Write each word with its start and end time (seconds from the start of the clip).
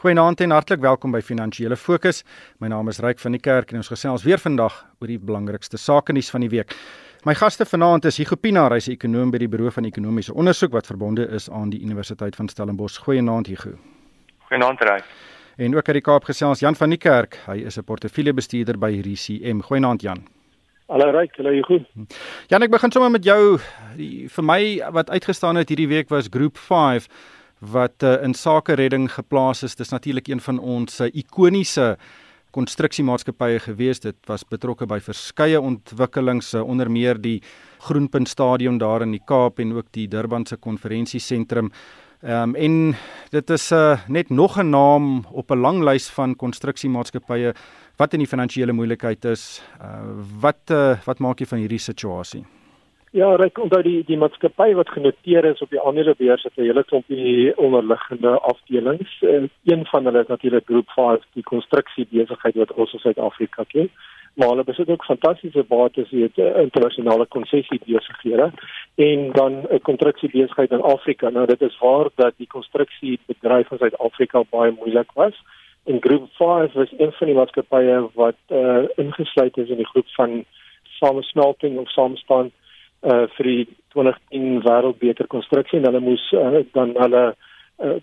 Goeienaand 0.00 0.40
en 0.40 0.54
hartlik 0.54 0.80
welkom 0.80 1.12
by 1.12 1.18
Finansiële 1.20 1.76
Fokus. 1.76 2.22
My 2.64 2.70
naam 2.72 2.88
is 2.88 3.02
Ryk 3.04 3.18
van 3.20 3.34
die 3.36 3.40
Kerk 3.44 3.74
en 3.74 3.82
ons 3.82 3.90
gesels 3.92 4.22
weer 4.24 4.40
vandag 4.40 4.78
oor 4.96 5.10
die 5.10 5.18
belangrikste 5.20 5.76
sake 5.76 6.14
nuus 6.16 6.30
van 6.32 6.40
die 6.40 6.48
week. 6.48 6.72
My 7.28 7.34
gaste 7.36 7.66
vanaand 7.68 8.06
is 8.08 8.16
Hugo 8.16 8.38
Pinaar, 8.40 8.72
hy's 8.72 8.88
'n 8.88 8.96
ekonoom 8.96 9.30
by 9.30 9.36
die 9.38 9.48
Buro 9.48 9.68
van 9.68 9.84
Ekonomiese 9.84 10.32
Onderzoek 10.32 10.72
wat 10.72 10.86
verbonde 10.86 11.28
is 11.28 11.50
aan 11.50 11.68
die 11.68 11.82
Universiteit 11.82 12.34
van 12.36 12.48
Stellenbosch. 12.48 12.96
Goeienaand 13.04 13.46
Hugo. 13.46 13.76
Goeienaand 14.48 14.80
Ryk. 14.80 15.04
En 15.58 15.76
ook 15.76 15.86
uit 15.88 15.94
die 15.94 16.00
Kaap 16.00 16.24
gesels 16.24 16.60
Jan 16.60 16.74
van 16.74 16.88
die 16.88 16.98
Kerk. 16.98 17.36
Hy 17.46 17.58
is 17.66 17.76
'n 17.76 17.84
portefeuljebestuurder 17.84 18.78
by 18.78 19.02
RCM. 19.04 19.60
Goeienaand 19.60 20.00
Jan. 20.00 20.24
Hallo 20.88 21.10
Ryk, 21.10 21.36
hallo 21.36 21.62
goed. 21.62 21.86
Jan, 22.48 22.62
ek 22.62 22.70
begin 22.70 22.90
sommer 22.90 23.10
met 23.10 23.24
jou. 23.24 23.58
Die, 23.96 24.28
vir 24.28 24.44
my 24.44 24.82
wat 24.92 25.10
uitgestaan 25.10 25.56
het 25.56 25.68
hierdie 25.68 25.88
week 25.88 26.08
was 26.08 26.28
Groep 26.30 26.56
5 26.56 27.06
wat 27.60 28.02
uh, 28.02 28.22
in 28.24 28.34
sake 28.34 28.74
redding 28.74 29.08
geplaas 29.12 29.62
is. 29.62 29.76
Dis 29.76 29.92
natuurlik 29.92 30.28
een 30.28 30.40
van 30.40 30.58
ons 30.58 31.00
uh, 31.00 31.08
ikoniese 31.12 31.96
konstruksiemaatskappye 32.50 33.60
gewees. 33.60 34.00
Dit 34.00 34.16
was 34.26 34.44
betrokke 34.48 34.86
by 34.86 34.98
verskeie 35.04 35.60
ontwikkelings 35.60 36.54
uh, 36.54 36.64
onder 36.66 36.90
meer 36.90 37.20
die 37.20 37.40
Groenpunt 37.86 38.28
Stadion 38.28 38.78
daar 38.78 39.02
in 39.02 39.12
die 39.12 39.24
Kaap 39.24 39.60
en 39.60 39.72
ook 39.76 39.92
die 39.96 40.08
Durban 40.08 40.46
se 40.46 40.56
konferensiesentrum. 40.56 41.72
Ehm 42.20 42.50
um, 42.50 42.54
en 42.54 42.96
dit 43.32 43.50
is 43.50 43.70
uh, 43.72 43.98
net 44.08 44.28
nog 44.30 44.58
'n 44.58 44.70
naam 44.70 45.24
op 45.30 45.50
'n 45.50 45.60
lang 45.60 45.82
lys 45.82 46.08
van 46.08 46.36
konstruksiemaatskappye 46.36 47.54
wat 47.96 48.12
in 48.12 48.18
die 48.18 48.28
finansiële 48.28 48.72
moeilikheid 48.72 49.24
is. 49.24 49.62
Uh, 49.80 50.00
wat 50.40 50.70
uh, 50.70 50.98
wat 51.04 51.18
maak 51.18 51.38
jy 51.38 51.46
van 51.46 51.58
hierdie 51.58 51.78
situasie? 51.78 52.44
Ja, 53.10 53.32
ek 53.42 53.56
onthou 53.58 53.80
die 53.82 54.04
die 54.06 54.16
maatskappy 54.22 54.68
wat 54.78 54.90
genoteer 54.94 55.48
is 55.48 55.62
op 55.64 55.72
die 55.74 55.80
aandelebeurs 55.82 56.44
het 56.46 56.56
'n 56.56 56.62
hele 56.62 56.84
klompie 56.84 57.56
onderliggende 57.58 58.38
afdelings. 58.52 59.16
Een 59.64 59.86
van 59.86 60.04
hulle 60.04 60.20
is 60.20 60.26
natuurlik 60.26 60.66
Groep 60.66 60.90
5, 60.90 61.24
die 61.34 61.42
konstruksie 61.42 62.06
besigheid 62.10 62.54
wat 62.54 62.72
ons 62.72 62.92
in 62.92 62.98
Suid-Afrika 62.98 63.64
ken. 63.68 63.90
Maar 64.34 64.48
hulle 64.48 64.64
besit 64.64 64.88
ook 64.88 65.04
fantastiese 65.04 65.62
bates 65.62 66.10
hier 66.10 66.30
te 66.32 66.54
internasionale 66.62 67.26
konsessie 67.26 67.80
besighede 67.84 68.52
en 68.94 69.32
dan 69.32 69.52
'n 69.52 69.66
uh, 69.70 69.80
konstruksie 69.82 70.30
besigheid 70.30 70.70
in 70.70 70.82
Afrika. 70.82 71.28
Nou 71.30 71.46
dit 71.46 71.60
is 71.62 71.78
waar 71.78 72.08
dat 72.14 72.34
die 72.36 72.46
konstruksie 72.46 73.18
bedryf 73.26 73.70
in 73.70 73.78
Suid-Afrika 73.78 74.42
baie 74.50 74.70
moeilik 74.70 75.10
was. 75.14 75.34
En 75.84 76.00
Groep 76.00 76.28
5 76.32 76.72
was 76.72 76.92
een 76.98 77.12
van 77.12 77.26
die 77.26 77.36
maatskappye 77.36 78.08
wat 78.14 78.40
uh, 78.48 78.82
ingesluit 78.96 79.56
is 79.56 79.68
in 79.68 79.76
die 79.76 79.90
groep 79.92 80.08
van 80.08 80.44
samesmelting 80.84 81.78
of 81.78 81.90
samestaan 81.90 82.50
uh 83.02 83.26
vir 83.36 83.48
die 83.48 83.66
2010 83.94 84.62
wêreldbeker 84.64 85.26
konstruksie 85.26 85.78
en 85.78 85.88
hulle 85.88 86.02
moes 86.04 86.24
uh, 86.32 86.64
dan 86.76 86.94
hulle 87.00 87.22
uh, 87.80 87.98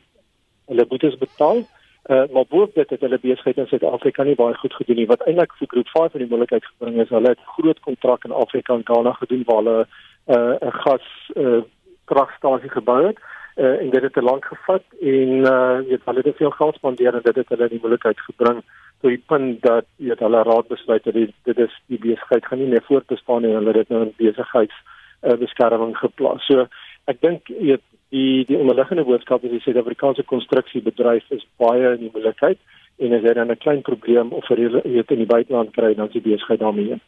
hulle 0.68 0.86
boetes 0.86 1.18
betaal. 1.18 1.64
Uh 2.10 2.24
maar 2.34 2.48
boop 2.50 2.74
dit 2.76 2.90
het 2.90 3.02
hulle 3.02 3.20
besigheid 3.20 3.58
in 3.58 3.68
Suid-Afrika 3.68 4.24
nie 4.24 4.36
baie 4.36 4.56
goed 4.58 4.74
gedoen 4.74 4.96
nie. 4.96 5.08
Wat 5.08 5.26
eintlik 5.28 5.54
vir 5.60 5.68
Groep 5.74 5.90
5 5.94 6.14
in 6.14 6.24
die 6.26 6.30
moontlikheid 6.32 6.66
gebring 6.66 7.02
is, 7.04 7.10
hulle 7.10 7.34
het 7.36 7.50
groot 7.58 7.80
kontrak 7.80 8.26
in 8.26 8.32
Afrika 8.32 8.74
en 8.74 8.86
Ghana 8.88 9.14
gedoen 9.22 9.44
waar 9.46 9.64
hulle 9.64 9.80
uh, 10.28 10.54
'n 10.70 10.78
gas 10.84 11.08
uh 11.36 11.62
kragstasie 12.08 12.70
gebou 12.70 13.08
het. 13.08 13.20
Uh 13.56 13.82
en 13.82 13.90
dit 13.90 14.02
het 14.02 14.14
te 14.14 14.22
lank 14.22 14.46
gevat 14.46 14.84
en 15.02 15.30
uh 15.54 15.78
weet 15.90 16.06
hulle 16.06 16.22
het 16.24 16.36
veel 16.36 16.56
geld 16.60 16.76
spandeer 16.76 17.14
en 17.16 17.22
dit 17.24 17.36
het 17.36 17.50
hulle 17.50 17.64
in 17.64 17.76
die 17.76 17.82
moontlikheid 17.82 18.20
gebring 18.30 18.64
tot 19.02 19.14
die 19.14 19.24
punt 19.32 19.62
dat 19.62 19.86
weet 20.02 20.24
hulle 20.26 20.44
raad 20.44 20.68
besluit 20.68 21.04
dat 21.04 21.14
die, 21.14 21.28
dit 21.50 21.60
is 21.60 21.74
die 21.92 22.00
besigheid 22.02 22.46
gaan 22.46 22.60
nie 22.60 22.72
meer 22.72 22.86
voortbestaan 22.88 23.46
en 23.46 23.60
hulle 23.60 23.76
het 23.78 23.90
nou 23.94 24.02
in 24.08 24.16
besigheids 24.18 24.78
uh, 25.24 25.38
beskerming 25.38 25.94
geplaas. 25.98 26.46
So 26.50 26.68
ek 27.06 27.22
dink 27.22 27.52
weet 27.54 27.84
die 28.16 28.46
die 28.48 28.58
onderliggende 28.58 29.04
boodskap 29.04 29.44
is 29.44 29.52
die 29.52 29.64
Suid-Afrikaanse 29.66 30.24
konstruksiebedryf 30.24 31.32
is 31.36 31.46
baie 31.62 31.94
in 31.96 32.06
die 32.06 32.12
moeilikheid 32.14 32.60
en 32.98 33.14
as 33.14 33.22
jy 33.22 33.34
dan 33.34 33.52
'n 33.52 33.58
klein 33.58 33.82
probleem 33.82 34.32
of 34.34 34.46
vir 34.48 34.58
weet 34.84 35.12
in 35.12 35.18
die 35.18 35.26
buiteland 35.26 35.72
kry 35.74 35.94
dan 35.94 36.10
die 36.14 36.22
besigheid 36.22 36.60
daarmee. 36.60 37.00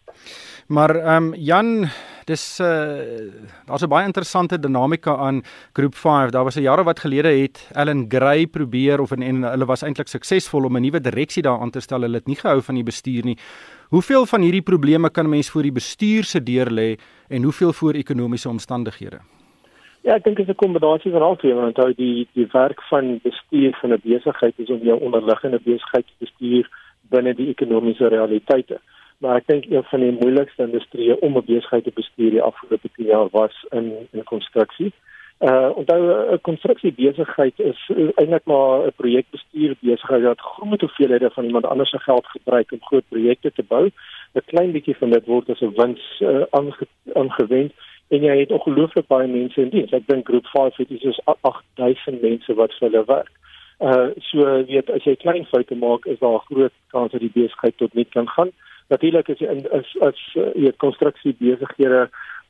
Maar 0.68 0.96
ehm 0.96 1.24
um, 1.24 1.34
Jan, 1.36 1.90
dis 2.26 2.60
uh 2.60 2.68
daar's 3.66 3.84
'n 3.84 3.90
baie 3.90 4.06
interessante 4.06 4.60
dinamika 4.60 5.16
aan 5.16 5.42
Groep 5.74 5.96
5. 5.96 6.30
Daar 6.30 6.44
was 6.44 6.56
'n 6.56 6.62
jare 6.62 6.84
wat 6.84 7.00
gelede 7.00 7.30
het 7.30 7.70
Ellen 7.74 8.06
Gray 8.08 8.48
probeer 8.48 9.00
of 9.00 9.12
en, 9.12 9.22
en 9.22 9.44
hulle 9.44 9.66
was 9.66 9.82
eintlik 9.82 10.08
suksesvol 10.08 10.66
om 10.66 10.78
'n 10.78 10.82
nuwe 10.82 11.02
direksie 11.02 11.44
daar 11.44 11.60
aan 11.60 11.72
te 11.72 11.80
stel. 11.80 12.02
Hulle 12.02 12.18
het 12.18 12.28
nie 12.28 12.36
gehou 12.36 12.62
van 12.62 12.76
die 12.76 12.84
bestuur 12.84 13.24
nie. 13.26 13.38
Hoeveel 13.90 14.26
van 14.26 14.42
hierdie 14.42 14.62
probleme 14.62 15.10
kan 15.10 15.26
'n 15.26 15.30
mens 15.30 15.50
voor 15.50 15.64
die 15.64 15.72
bestuur 15.72 16.24
se 16.24 16.44
deur 16.44 16.70
lê 16.72 17.00
en 17.28 17.44
hoeveel 17.44 17.74
voor 17.74 17.94
ekonomiese 17.94 18.50
omstandighede? 18.50 19.20
Ja, 20.02 20.16
ek 20.16 20.24
dink 20.24 20.38
dit 20.38 20.48
is 20.48 20.54
'n 20.54 20.64
kombinasie 20.64 21.12
van 21.12 21.22
albei, 21.22 21.54
want 21.54 21.68
onthou 21.68 21.94
die 21.94 22.28
die 22.34 22.48
werk 22.52 22.82
van 22.92 23.20
bestuur 23.24 23.76
van 23.82 23.94
'n 23.94 24.02
besigheid 24.04 24.54
is 24.58 24.70
om 24.70 24.80
jou 24.84 25.00
onderliggende 25.00 25.60
besigheid 25.64 26.06
te 26.08 26.16
bestuur 26.26 26.70
binne 27.10 27.34
die 27.36 27.50
ekonomiese 27.50 28.08
realiteite. 28.08 28.80
Maar 29.18 29.36
ek 29.36 29.48
dink 29.48 29.66
een 29.66 29.84
van 29.84 30.00
die 30.00 30.18
moeilikste 30.22 30.64
industrieë 30.64 31.20
om 31.20 31.38
'n 31.38 31.46
besigheid 31.46 31.84
te 31.84 31.92
bestuur 31.94 32.32
die 32.32 32.42
afgelope 32.42 32.90
10 32.96 33.06
jaar 33.06 33.28
was 33.32 33.66
in 33.70 34.08
in 34.12 34.24
konstruksie. 34.24 34.94
Uh 35.40 35.70
onthou 35.76 36.02
'n 36.32 36.42
konstruksiebesigheid 36.42 37.60
is 37.60 37.90
eintlik 38.16 38.46
maar 38.46 38.86
'n 38.86 38.94
projekbestuur 38.96 39.76
besigheid 39.80 40.24
wat 40.24 40.40
groot 40.40 40.82
hoeveelhede 40.82 41.30
van 41.30 41.46
iemand 41.46 41.66
anders 41.66 41.90
se 41.90 42.00
geld 42.00 42.26
gebruik 42.28 42.72
om 42.72 42.82
groot 42.82 43.08
projekte 43.10 43.52
te 43.52 43.64
bou. 43.64 43.86
'n 44.34 44.42
Klein 44.46 44.72
bietjie 44.72 44.98
van 44.98 45.10
dit 45.10 45.26
word 45.26 45.50
as 45.50 45.62
'n 45.62 45.74
wins 45.76 46.20
uh, 46.20 46.44
aangewend 47.14 47.74
en 48.10 48.24
jy 48.26 48.38
het 48.40 48.52
ongelooflik 48.52 49.08
baie 49.08 49.28
mense 49.28 49.62
in 49.62 49.70
diens. 49.74 49.94
Ek 49.94 50.08
dink 50.10 50.28
groep 50.30 50.48
5 50.54 50.80
het 50.82 50.90
dis 50.90 51.04
soos 51.06 51.20
8000 51.26 52.22
mense 52.22 52.56
wat 52.58 52.74
vir 52.78 52.88
hulle 52.90 53.04
werk. 53.10 53.36
Uh 53.80 54.10
so 54.32 54.48
weet 54.68 54.90
as 54.92 55.06
jy 55.08 55.16
klein 55.22 55.46
foute 55.52 55.76
maak, 55.76 56.06
is 56.06 56.20
daar 56.20 56.42
groot 56.50 56.76
kans 56.92 57.14
dat 57.14 57.22
die 57.24 57.32
besigheid 57.36 57.78
tot 57.78 57.94
niet 57.94 58.10
kan 58.16 58.28
gaan. 58.36 58.52
Natuurlik 58.90 59.30
is 59.30 59.40
jy 59.40 59.52
in 59.54 59.62
is 59.78 59.94
as 60.02 60.24
jy 60.34 60.72
uh, 60.72 60.76
konstruksie 60.82 61.36
besighede 61.40 62.08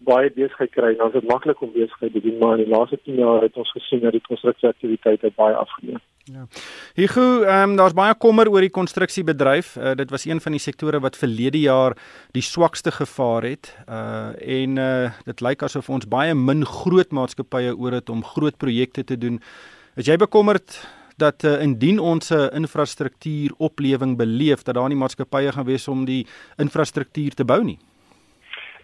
baie 0.08 0.32
besigheid 0.32 0.72
kry, 0.72 0.94
dan 0.96 1.12
is 1.12 1.18
dit 1.20 1.28
maklik 1.28 1.62
om 1.62 1.72
besigheid 1.74 2.14
te 2.14 2.22
doen, 2.24 2.38
maar 2.40 2.58
in 2.58 2.64
die 2.64 2.74
laaste 2.74 3.00
10 3.04 3.20
jaar 3.20 3.42
het 3.42 3.58
ons 3.60 3.72
gesien 3.72 4.04
dat 4.06 4.16
die 4.16 4.24
konstruksieaktiwiteite 4.28 5.32
baie 5.36 5.56
afgeneem. 5.56 6.00
Ja. 6.30 6.46
Hierdie 6.94 7.46
ehm 7.48 7.72
um, 7.72 7.76
daar's 7.80 7.96
baie 7.98 8.14
kommer 8.16 8.50
oor 8.52 8.62
die 8.62 8.74
konstruksiebedryf. 8.74 9.76
Uh, 9.76 9.96
dit 9.98 10.12
was 10.14 10.26
een 10.26 10.42
van 10.42 10.52
die 10.52 10.62
sektore 10.62 11.00
wat 11.02 11.18
verlede 11.18 11.60
jaar 11.60 11.96
die 12.38 12.44
swakste 12.46 12.92
gevaar 12.92 13.48
het. 13.48 13.74
Uh 13.88 14.36
en 14.60 14.78
uh 14.78 15.10
dit 15.26 15.42
lyk 15.42 15.64
asof 15.64 15.90
ons 15.90 16.08
baie 16.08 16.36
min 16.36 16.66
groot 16.66 17.12
maatskappye 17.12 17.76
oor 17.76 17.98
het 17.98 18.10
om 18.10 18.24
groot 18.24 18.58
projekte 18.58 19.04
te 19.04 19.18
doen. 19.18 19.42
Is 19.96 20.06
jy 20.06 20.18
bekommerd 20.18 20.80
dat 21.18 21.44
uh, 21.44 21.62
indien 21.62 22.00
ons 22.00 22.30
'n 22.32 22.50
infrastruktuur 22.54 23.52
oplewing 23.58 24.18
beleef 24.18 24.64
dat 24.64 24.76
daar 24.76 24.90
nie 24.90 24.98
maatskappye 24.98 25.52
gaan 25.52 25.66
wees 25.66 25.88
om 25.88 26.06
die 26.06 26.28
infrastruktuur 26.58 27.34
te 27.34 27.46
bou 27.46 27.64
nie? 27.64 27.80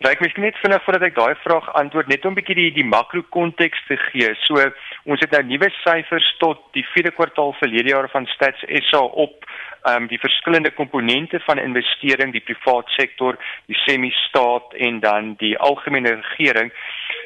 Kyk, 0.03 0.19
miskien 0.19 0.44
net 0.44 0.57
vinnig 0.59 0.81
voordat 0.83 1.06
ek 1.07 1.13
daai 1.16 1.38
vraag 1.39 1.67
antwoord, 1.79 2.09
net 2.11 2.25
om 2.28 2.33
'n 2.33 2.35
bietjie 2.35 2.56
die 2.56 2.72
die 2.75 2.83
makro 2.83 3.22
konteks 3.31 3.79
te 3.88 3.95
gee. 3.95 4.28
So, 4.44 4.59
ons 5.06 5.22
het 5.23 5.31
nou 5.31 5.41
nuwe 5.44 5.69
syfers 5.83 6.28
tot 6.39 6.59
die 6.73 6.83
4de 6.83 7.11
kwartaal 7.16 7.53
verlede 7.61 7.89
jaar 7.89 8.09
van 8.11 8.28
Stats 8.28 8.59
SA 8.89 9.00
op 9.00 9.45
ehm 9.85 10.03
um, 10.03 10.07
die 10.07 10.19
verskillende 10.19 10.72
komponente 10.72 11.39
van 11.45 11.59
investering, 11.59 12.34
die 12.34 12.44
privaat 12.44 12.89
sektor, 12.89 13.38
die 13.67 13.78
semi-staat 13.85 14.73
en 14.73 15.00
dan 15.00 15.35
die 15.39 15.57
algemene 15.57 16.16
regering. 16.16 16.73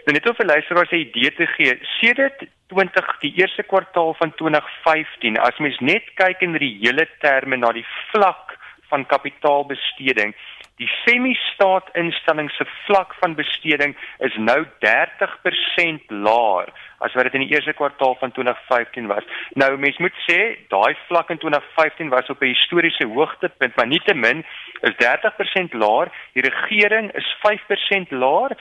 Nou 0.06 0.14
net 0.14 0.30
om 0.30 0.36
vir 0.36 0.46
luisteraars 0.46 0.92
'n 0.92 1.06
idee 1.08 1.34
te 1.34 1.48
gee, 1.48 1.80
sedert 2.02 2.46
20 2.68 3.18
die 3.20 3.34
eerste 3.42 3.64
kwartaal 3.64 4.14
van 4.14 4.36
2015, 4.36 5.38
as 5.38 5.58
mens 5.58 5.80
net 5.80 6.06
kyk 6.14 6.42
in 6.42 6.54
hele 6.54 7.08
terme 7.20 7.58
na 7.58 7.72
die 7.72 7.86
vlak 8.12 8.58
van 8.90 9.06
kapitaalbesteding 9.06 10.36
Die 10.80 10.88
semi-staat 11.04 11.90
instelling 12.00 12.48
se 12.56 12.66
vlak 12.86 13.14
van 13.20 13.34
besteding 13.36 13.98
is 14.24 14.36
nou 14.40 14.62
30% 14.86 16.14
laer 16.24 16.72
as 17.04 17.14
wat 17.16 17.28
dit 17.28 17.36
in 17.36 17.44
die 17.46 17.54
eerste 17.56 17.74
kwartaal 17.76 18.16
van 18.20 18.32
2015 18.32 19.08
was. 19.12 19.28
Nou 19.60 19.70
mens 19.78 19.98
moet 20.04 20.16
sê, 20.28 20.40
daai 20.72 20.96
vlak 21.08 21.32
in 21.36 21.40
2015 21.44 22.10
was 22.16 22.32
op 22.32 22.42
'n 22.42 22.54
historiese 22.54 23.08
hoogtepunt, 23.08 23.76
maar 23.76 23.88
nietemin 23.88 24.46
is 24.82 24.96
30% 25.04 25.74
laer. 25.74 26.12
Die 26.34 26.44
regering 26.44 27.12
is 27.12 27.36
5% 27.44 28.12
laer. 28.12 28.56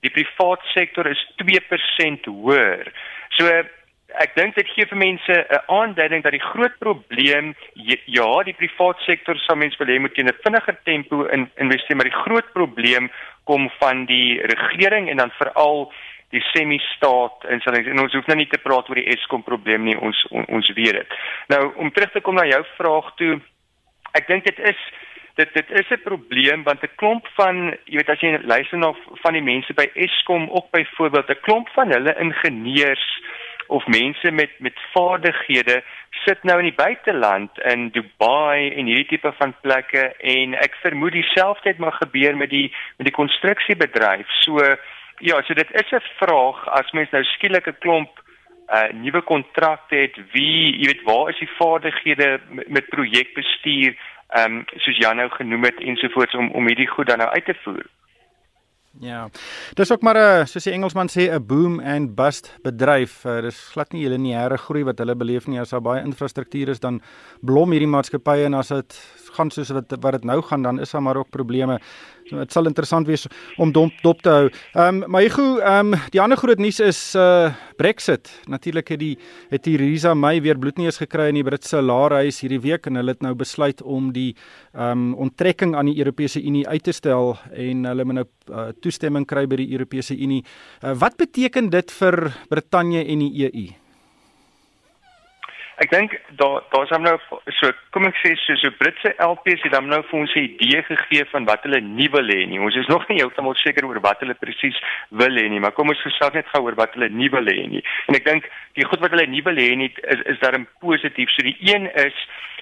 Die 0.00 0.10
private 0.10 0.66
sektor 0.74 1.06
is 1.06 1.32
2% 1.36 2.24
hoër. 2.24 2.92
So 3.28 3.62
ek 4.12 4.34
dink 4.36 4.54
dit 4.54 4.68
gee 4.74 4.86
vir 4.86 4.98
mense 4.98 5.32
'n 5.32 5.62
aanduiding 5.66 6.22
dat 6.22 6.32
die 6.32 6.48
groot 6.52 6.78
probleem 6.78 7.54
ja, 8.06 8.42
die 8.42 8.54
private 8.54 9.02
sektor 9.02 9.36
sou 9.38 9.56
mens 9.56 9.76
wil 9.76 9.88
hê 9.88 9.98
moet 9.98 10.18
in 10.18 10.28
'n 10.28 10.40
vinniger 10.44 10.76
tempo 10.84 11.24
in 11.24 11.50
investeer, 11.56 11.96
maar 11.96 12.10
die 12.10 12.22
groot 12.24 12.52
probleem 12.52 13.10
kom 13.44 13.70
van 13.80 14.04
die 14.06 14.40
regering 14.40 15.10
en 15.10 15.16
dan 15.16 15.30
veral 15.30 15.92
die 16.30 16.42
semi-staat 16.52 17.44
en 17.44 18.00
ons 18.00 18.12
hoef 18.12 18.26
nou 18.26 18.36
nie 18.36 18.48
te 18.50 18.58
praat 18.58 18.88
oor 18.88 18.94
die 18.94 19.10
Eskom 19.14 19.42
probleem 19.42 19.84
nie, 19.84 19.96
ons 19.98 20.26
on, 20.30 20.44
ons 20.48 20.70
weet 20.74 20.92
dit. 20.92 21.08
Nou 21.48 21.74
om 21.76 21.92
terug 21.92 22.10
te 22.10 22.20
kom 22.20 22.34
na 22.34 22.46
jou 22.46 22.64
vraag 22.76 23.14
toe, 23.16 23.40
ek 24.12 24.26
dink 24.26 24.44
dit 24.44 24.58
is 24.58 24.80
dit 25.34 25.54
dit 25.54 25.70
is 25.70 25.90
'n 25.90 26.02
probleem 26.02 26.62
want 26.62 26.82
'n 26.82 26.96
klomp 26.96 27.26
van 27.34 27.76
jy 27.84 27.96
weet 27.96 28.10
as 28.10 28.20
jy 28.20 28.38
luister 28.42 28.78
na 28.78 28.94
van 29.22 29.32
die 29.32 29.42
mense 29.42 29.72
by 29.74 29.90
Eskom 29.94 30.50
ook 30.50 30.70
byvoorbeeld 30.70 31.30
'n 31.30 31.42
klomp 31.42 31.68
van 31.68 31.90
hulle 31.90 32.14
ingenieurs 32.18 33.22
of 33.66 33.86
mense 33.86 34.30
met 34.30 34.50
met 34.58 34.80
vaardighede 34.92 35.82
sit 36.24 36.42
nou 36.42 36.58
in 36.58 36.68
die 36.70 36.78
buiteland 36.78 37.58
in 37.58 37.88
Dubai 37.90 38.70
en 38.70 38.86
hierdie 38.86 39.06
tipe 39.06 39.32
van 39.38 39.54
plekke 39.60 40.04
en 40.18 40.54
ek 40.54 40.76
vermoed 40.82 41.12
dieselfde 41.12 41.68
het 41.68 41.78
maar 41.78 41.96
gebeur 42.00 42.36
met 42.36 42.50
die 42.50 42.68
met 42.98 43.08
die 43.10 43.16
konstruksiebedryf. 43.16 44.28
So 44.40 44.60
ja, 45.18 45.42
so 45.42 45.54
dit 45.54 45.70
is 45.72 45.92
'n 45.92 46.02
vraag 46.20 46.68
as 46.68 46.92
mens 46.92 47.10
nou 47.10 47.24
skielik 47.24 47.66
'n 47.66 47.78
klomp 47.78 48.22
uh 48.68 48.88
nuwe 48.92 49.20
kontrakte 49.22 49.96
het, 49.96 50.16
wie, 50.32 50.78
jy 50.80 50.86
weet, 50.86 51.02
waar 51.04 51.28
is 51.28 51.38
die 51.38 51.50
vaardighede 51.58 52.40
met, 52.48 52.68
met 52.68 52.88
projekbestuur, 52.88 53.96
ehm 54.28 54.52
um, 54.52 54.64
soos 54.76 54.96
Jan 54.96 55.16
nou 55.16 55.28
genoem 55.30 55.64
het 55.64 55.80
ensovoorts 55.80 56.34
om 56.34 56.50
om 56.50 56.66
hierdie 56.66 56.88
goed 56.88 57.06
dan 57.06 57.18
nou 57.18 57.30
uit 57.30 57.44
te 57.44 57.54
voer. 57.62 57.84
Ja. 59.00 59.28
Dis 59.74 59.90
ook 59.92 60.02
maar 60.02 60.16
'n 60.16 60.46
soos 60.46 60.64
die 60.64 60.72
Engelsman 60.72 61.08
sê 61.08 61.30
'n 61.30 61.46
boom 61.46 61.80
and 61.80 62.14
bust 62.14 62.52
bedryf. 62.62 63.24
Uh, 63.24 63.40
dis 63.40 63.58
glad 63.72 63.92
nie 63.92 64.04
hulle 64.04 64.18
lineêre 64.18 64.56
groei 64.56 64.84
wat 64.84 64.98
hulle 64.98 65.14
beleef 65.14 65.46
nie. 65.46 65.60
As 65.60 65.70
daar 65.70 65.82
baie 65.82 66.04
infrastruktuur 66.04 66.68
is, 66.68 66.80
dan 66.80 67.02
blom 67.40 67.70
hierdie 67.70 67.88
maatskappye 67.88 68.44
en 68.44 68.54
as 68.54 68.68
dit 68.68 69.00
gaan 69.34 69.50
soos 69.50 69.72
wat 69.74 69.94
wat 70.00 70.18
dit 70.18 70.24
nou 70.24 70.40
gaan, 70.42 70.62
dan 70.62 70.80
is 70.80 70.90
daar 70.90 71.02
maar 71.02 71.16
ook 71.16 71.30
probleme. 71.30 71.80
So 72.24 72.40
dit 72.40 72.52
sal 72.52 72.68
interessant 72.70 73.06
wees 73.06 73.26
om 73.60 73.72
dop 73.72 73.92
dop 74.02 74.22
te 74.24 74.32
hou. 74.32 74.46
Ehm 74.72 75.02
um, 75.02 75.10
maar 75.10 75.22
Hugo, 75.26 75.58
ehm 75.60 75.92
um, 75.92 76.00
die 76.10 76.20
ander 76.20 76.40
groot 76.40 76.58
nuus 76.58 76.80
is 76.80 77.00
uh 77.14 77.52
Brexit. 77.76 78.30
Natuurlik 78.48 78.88
het 78.88 79.00
die 79.00 79.18
het 79.50 79.62
Theresa 79.62 80.14
May 80.14 80.40
weer 80.42 80.58
bloedneus 80.58 80.96
gekry 81.02 81.28
in 81.28 81.34
die 81.40 81.44
Britse 81.44 81.82
laerhuis 81.82 82.40
hierdie 82.40 82.60
week 82.60 82.86
en 82.86 82.96
hulle 82.96 83.12
het 83.12 83.22
nou 83.22 83.34
besluit 83.34 83.82
om 83.82 84.12
die 84.12 84.34
ehm 84.72 84.90
um, 84.90 85.14
onttrekking 85.14 85.76
aan 85.76 85.92
die 85.92 85.98
Europese 85.98 86.42
Unie 86.42 86.66
uit 86.68 86.82
te 86.82 86.92
stel 86.92 87.36
en 87.52 87.84
hulle 87.84 88.04
moet 88.04 88.22
nou 88.22 88.26
uh, 88.50 88.68
toestemming 88.80 89.26
kry 89.26 89.46
by 89.46 89.60
die 89.60 89.72
Europese 89.72 90.16
Unie. 90.16 90.44
Uh, 90.82 90.96
wat 90.98 91.16
beteken 91.16 91.70
dit 91.70 91.90
vir 92.00 92.32
Brittanje 92.48 93.04
en 93.04 93.18
die 93.18 93.48
EU? 93.48 93.83
Ek 95.82 95.90
dink 95.90 96.12
daar 96.38 96.62
daar's 96.70 96.92
hom 96.94 97.02
nou 97.02 97.16
so 97.58 97.70
kom 97.94 98.06
ek 98.06 98.18
sê 98.20 98.34
so 98.38 98.54
so 98.60 98.70
Britse 98.78 99.10
LPs 99.18 99.64
het 99.66 99.74
hom 99.74 99.88
nou 99.90 100.00
vir 100.06 100.20
ons 100.20 100.34
'n 100.36 100.44
idee 100.46 100.82
gegee 100.86 101.24
van 101.32 101.44
wat 101.50 101.62
hulle 101.66 101.80
nie 101.80 102.08
wil 102.08 102.28
hê 102.30 102.46
nie. 102.46 102.60
Ons 102.60 102.76
is 102.76 102.86
nog 102.86 103.08
nie 103.08 103.18
heeltemal 103.18 103.54
seker 103.58 103.86
oor 103.86 104.00
wat 104.00 104.20
hulle 104.20 104.38
presies 104.38 104.78
wil 105.10 105.34
hê 105.34 105.48
nie, 105.48 105.60
maar 105.60 105.72
kom 105.72 105.88
ons 105.88 106.06
gesels 106.06 106.34
net 106.34 106.46
gou 106.54 106.62
oor 106.62 106.78
wat 106.78 106.94
hulle 106.94 107.08
nie 107.08 107.28
wil 107.28 107.44
hê 107.44 107.66
nie. 107.66 107.82
En 108.08 108.14
ek 108.14 108.24
dink 108.24 108.50
die 108.74 108.86
goed 108.86 109.00
wat 109.00 109.10
hulle 109.10 109.26
nie 109.26 109.42
wil 109.42 109.56
hê 109.56 109.74
nie 109.76 109.92
is 110.14 110.22
is 110.26 110.38
daarin 110.38 110.68
positief. 110.80 111.30
So 111.30 111.42
die 111.42 111.58
een 111.60 111.90
is 112.06 112.14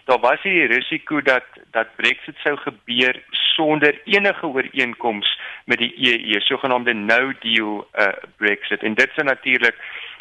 daar 0.04 0.20
was 0.20 0.42
hier 0.42 0.68
die 0.68 0.76
risiko 0.76 1.20
dat 1.20 1.44
dat 1.70 1.96
Brexit 1.96 2.36
sou 2.42 2.56
gebeur 2.56 3.22
sonder 3.30 4.00
enige 4.04 4.46
ooreenkoms 4.46 5.38
met 5.64 5.78
die 5.78 5.92
EU, 5.96 6.40
sogenaamde 6.40 6.92
no 6.92 7.32
deal 7.40 7.86
uh, 7.94 8.08
Brexit. 8.36 8.82
En 8.82 8.94
dit 8.94 9.10
sou 9.14 9.26
natuurlik 9.26 9.76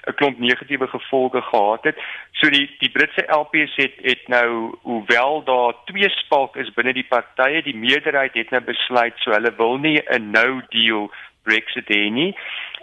'n 0.08 0.14
klomp 0.14 0.40
negatiewe 0.40 0.88
gevolge 0.88 1.42
gehad 1.42 1.84
het. 1.84 1.98
So 2.32 2.50
die 2.50 2.70
die 2.80 2.90
Britse 2.90 3.26
LPs 3.28 3.76
het 3.76 3.94
het 4.02 4.28
nou 4.28 4.78
hoewel 4.82 5.44
daar 5.44 5.74
twee 5.86 6.10
spalk 6.10 6.56
is 6.56 6.74
binne 6.74 6.94
die 6.94 7.08
partye, 7.10 7.62
die 7.62 7.76
meerderheid 7.76 8.34
het 8.34 8.50
nou 8.50 8.62
besluit 8.62 9.14
so 9.18 9.32
hulle 9.32 9.54
wil 9.58 9.78
nie 9.78 10.02
'n 10.10 10.32
no 10.32 10.62
deal 10.70 11.12
Brexit 11.44 11.90
hê 11.90 12.10
nie. 12.10 12.36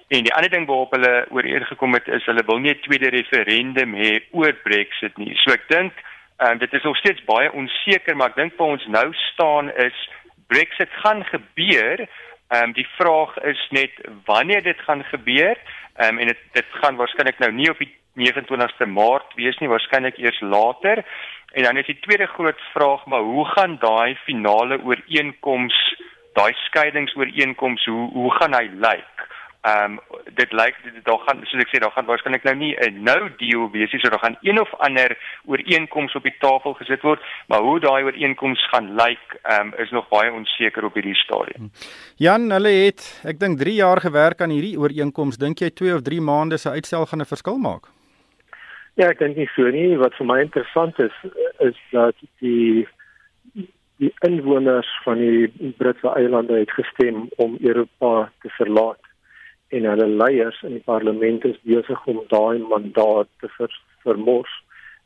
En 0.08 0.22
die 0.24 0.34
ander 0.34 0.50
ding 0.50 0.66
waarop 0.66 0.90
hulle 0.90 1.26
ooreengekom 1.30 1.92
het 1.92 2.08
is 2.08 2.24
hulle 2.24 2.44
wil 2.46 2.58
nie 2.58 2.70
'n 2.70 2.80
tweede 2.80 3.08
referendum 3.08 3.94
hê 3.94 4.22
oor 4.30 4.52
Brexit 4.52 5.16
nie. 5.16 5.34
So 5.36 5.52
ek 5.52 5.68
dink 5.68 5.92
um, 6.38 6.58
dit 6.58 6.72
is 6.72 6.82
nog 6.82 6.96
steeds 6.96 7.24
baie 7.24 7.52
onseker, 7.52 8.16
maar 8.16 8.28
ek 8.28 8.36
dink 8.36 8.56
vir 8.56 8.66
ons 8.66 8.86
nou 8.86 9.14
staan 9.14 9.70
is 9.74 10.08
Brexit 10.46 10.88
gaan 10.90 11.24
gebeur. 11.24 12.08
Ehm 12.48 12.62
um, 12.62 12.72
die 12.72 12.88
vraag 12.96 13.36
is 13.36 13.66
net 13.70 13.92
wanneer 14.24 14.62
dit 14.62 14.78
gaan 14.80 15.04
gebeur. 15.04 15.56
Ehm 15.96 16.14
um, 16.14 16.18
en 16.18 16.26
dit 16.26 16.38
dit 16.52 16.64
gaan 16.80 16.96
waarskynlik 16.96 17.38
nou 17.38 17.52
nie 17.52 17.70
op 17.70 17.78
die 17.78 17.92
29ste 18.18 18.86
Maart 18.86 19.34
wees 19.34 19.58
nie, 19.58 19.68
waarskynlik 19.68 20.16
eers 20.18 20.40
later. 20.40 21.04
En 21.52 21.62
dan 21.62 21.76
is 21.76 21.86
die 21.86 22.00
tweede 22.00 22.26
groot 22.26 22.60
vraag, 22.72 23.06
maar 23.06 23.20
hoe 23.20 23.44
gaan 23.44 23.76
daai 23.80 24.16
finale 24.24 24.80
ooreenkoms, 24.82 25.76
daai 26.32 26.52
skeiingsooreenkoms, 26.52 27.84
hoe 27.84 28.10
hoe 28.12 28.32
gaan 28.34 28.54
hy 28.54 28.66
lyk? 28.72 29.27
Ehm 29.68 29.92
um, 29.92 30.00
dit 30.34 30.52
lyk 30.52 30.76
daar 31.04 31.18
gaan 31.26 31.40
soos 31.48 31.62
ek 31.64 31.70
sê 31.72 31.80
daar 31.82 31.92
gaan 31.94 32.06
waarskynlik 32.08 32.44
nou 32.46 32.54
nie 32.56 32.74
'n 32.86 33.02
nou 33.02 33.30
deal 33.42 33.70
wees 33.74 33.92
nie, 33.92 34.00
so 34.00 34.10
daar 34.10 34.24
gaan 34.24 34.38
een 34.42 34.60
of 34.60 34.74
ander 34.86 35.16
ooreenkoms 35.44 36.14
op 36.14 36.22
die 36.22 36.34
tafel 36.38 36.74
gesit 36.74 37.02
word, 37.02 37.20
maar 37.48 37.60
hoe 37.60 37.80
daai 37.80 38.02
ooreenkoms 38.04 38.68
gaan 38.72 38.94
lyk, 38.94 39.26
ehm 39.42 39.66
um, 39.66 39.74
is 39.84 39.90
nog 39.90 40.08
baie 40.08 40.32
onseker 40.32 40.84
op 40.84 40.94
hierdie 40.94 41.14
stadium. 41.14 41.70
Jan, 42.16 42.50
hulle 42.50 42.72
het 42.86 43.00
ek 43.24 43.40
dink 43.40 43.58
3 43.58 43.74
jaar 43.74 44.00
gewerk 44.00 44.40
aan 44.40 44.54
hierdie 44.56 44.78
ooreenkoms. 44.78 45.36
Dink 45.36 45.58
jy 45.58 45.70
2 45.70 45.94
of 45.94 46.02
3 46.02 46.20
maande 46.20 46.56
se 46.56 46.70
uitstel 46.70 47.06
gaan 47.06 47.20
'n 47.20 47.32
verskil 47.34 47.58
maak? 47.58 47.84
Ja, 48.94 49.08
ek 49.08 49.18
dink 49.18 49.36
nie 49.36 49.50
so 49.54 49.70
nie. 49.70 49.96
Wat 49.96 50.14
vir 50.14 50.26
my 50.26 50.40
interessant 50.40 50.98
is 50.98 51.16
is 51.58 51.76
dat 51.90 52.14
die 52.40 52.86
die 53.98 54.14
inwoners 54.20 54.88
van 55.04 55.18
die 55.18 55.72
Britse 55.76 56.08
eilande 56.08 56.58
het 56.58 56.70
gestem 56.70 57.28
om 57.36 57.56
Europa 57.60 58.30
te 58.42 58.48
verlaat 58.48 59.07
en 59.68 59.84
hulle 59.84 60.06
leiers 60.06 60.62
in 60.62 60.78
die 60.78 60.84
parlement 60.84 61.44
is 61.44 61.58
besig 61.62 62.06
om 62.06 62.22
daai 62.32 62.58
mandaat 62.58 63.28
te 63.40 63.50
ver, 63.56 63.72
vermors. 64.04 64.54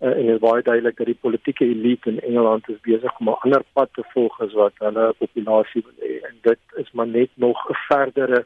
Uh, 0.03 0.11
en 0.11 0.27
dit 0.27 0.35
is 0.35 0.43
baie 0.43 0.63
duidelik 0.63 0.97
dat 0.99 1.11
die 1.11 1.19
politieke 1.27 1.65
elite 1.65 2.11
in 2.11 2.21
Engeland 2.21 2.69
is 2.69 2.81
besig 2.87 3.19
om 3.21 3.31
'n 3.31 3.41
ander 3.47 3.65
pad 3.73 3.91
te 3.95 4.05
volg 4.15 4.41
as 4.41 4.53
wat 4.53 4.73
hulle 4.79 5.15
populasie 5.19 5.83
wil 5.87 5.99
hê. 6.07 6.15
En 6.29 6.39
dit 6.43 6.63
is 6.85 6.93
maar 6.93 7.07
net 7.07 7.31
nog 7.35 7.59
'n 7.71 7.79
verdere 7.89 8.45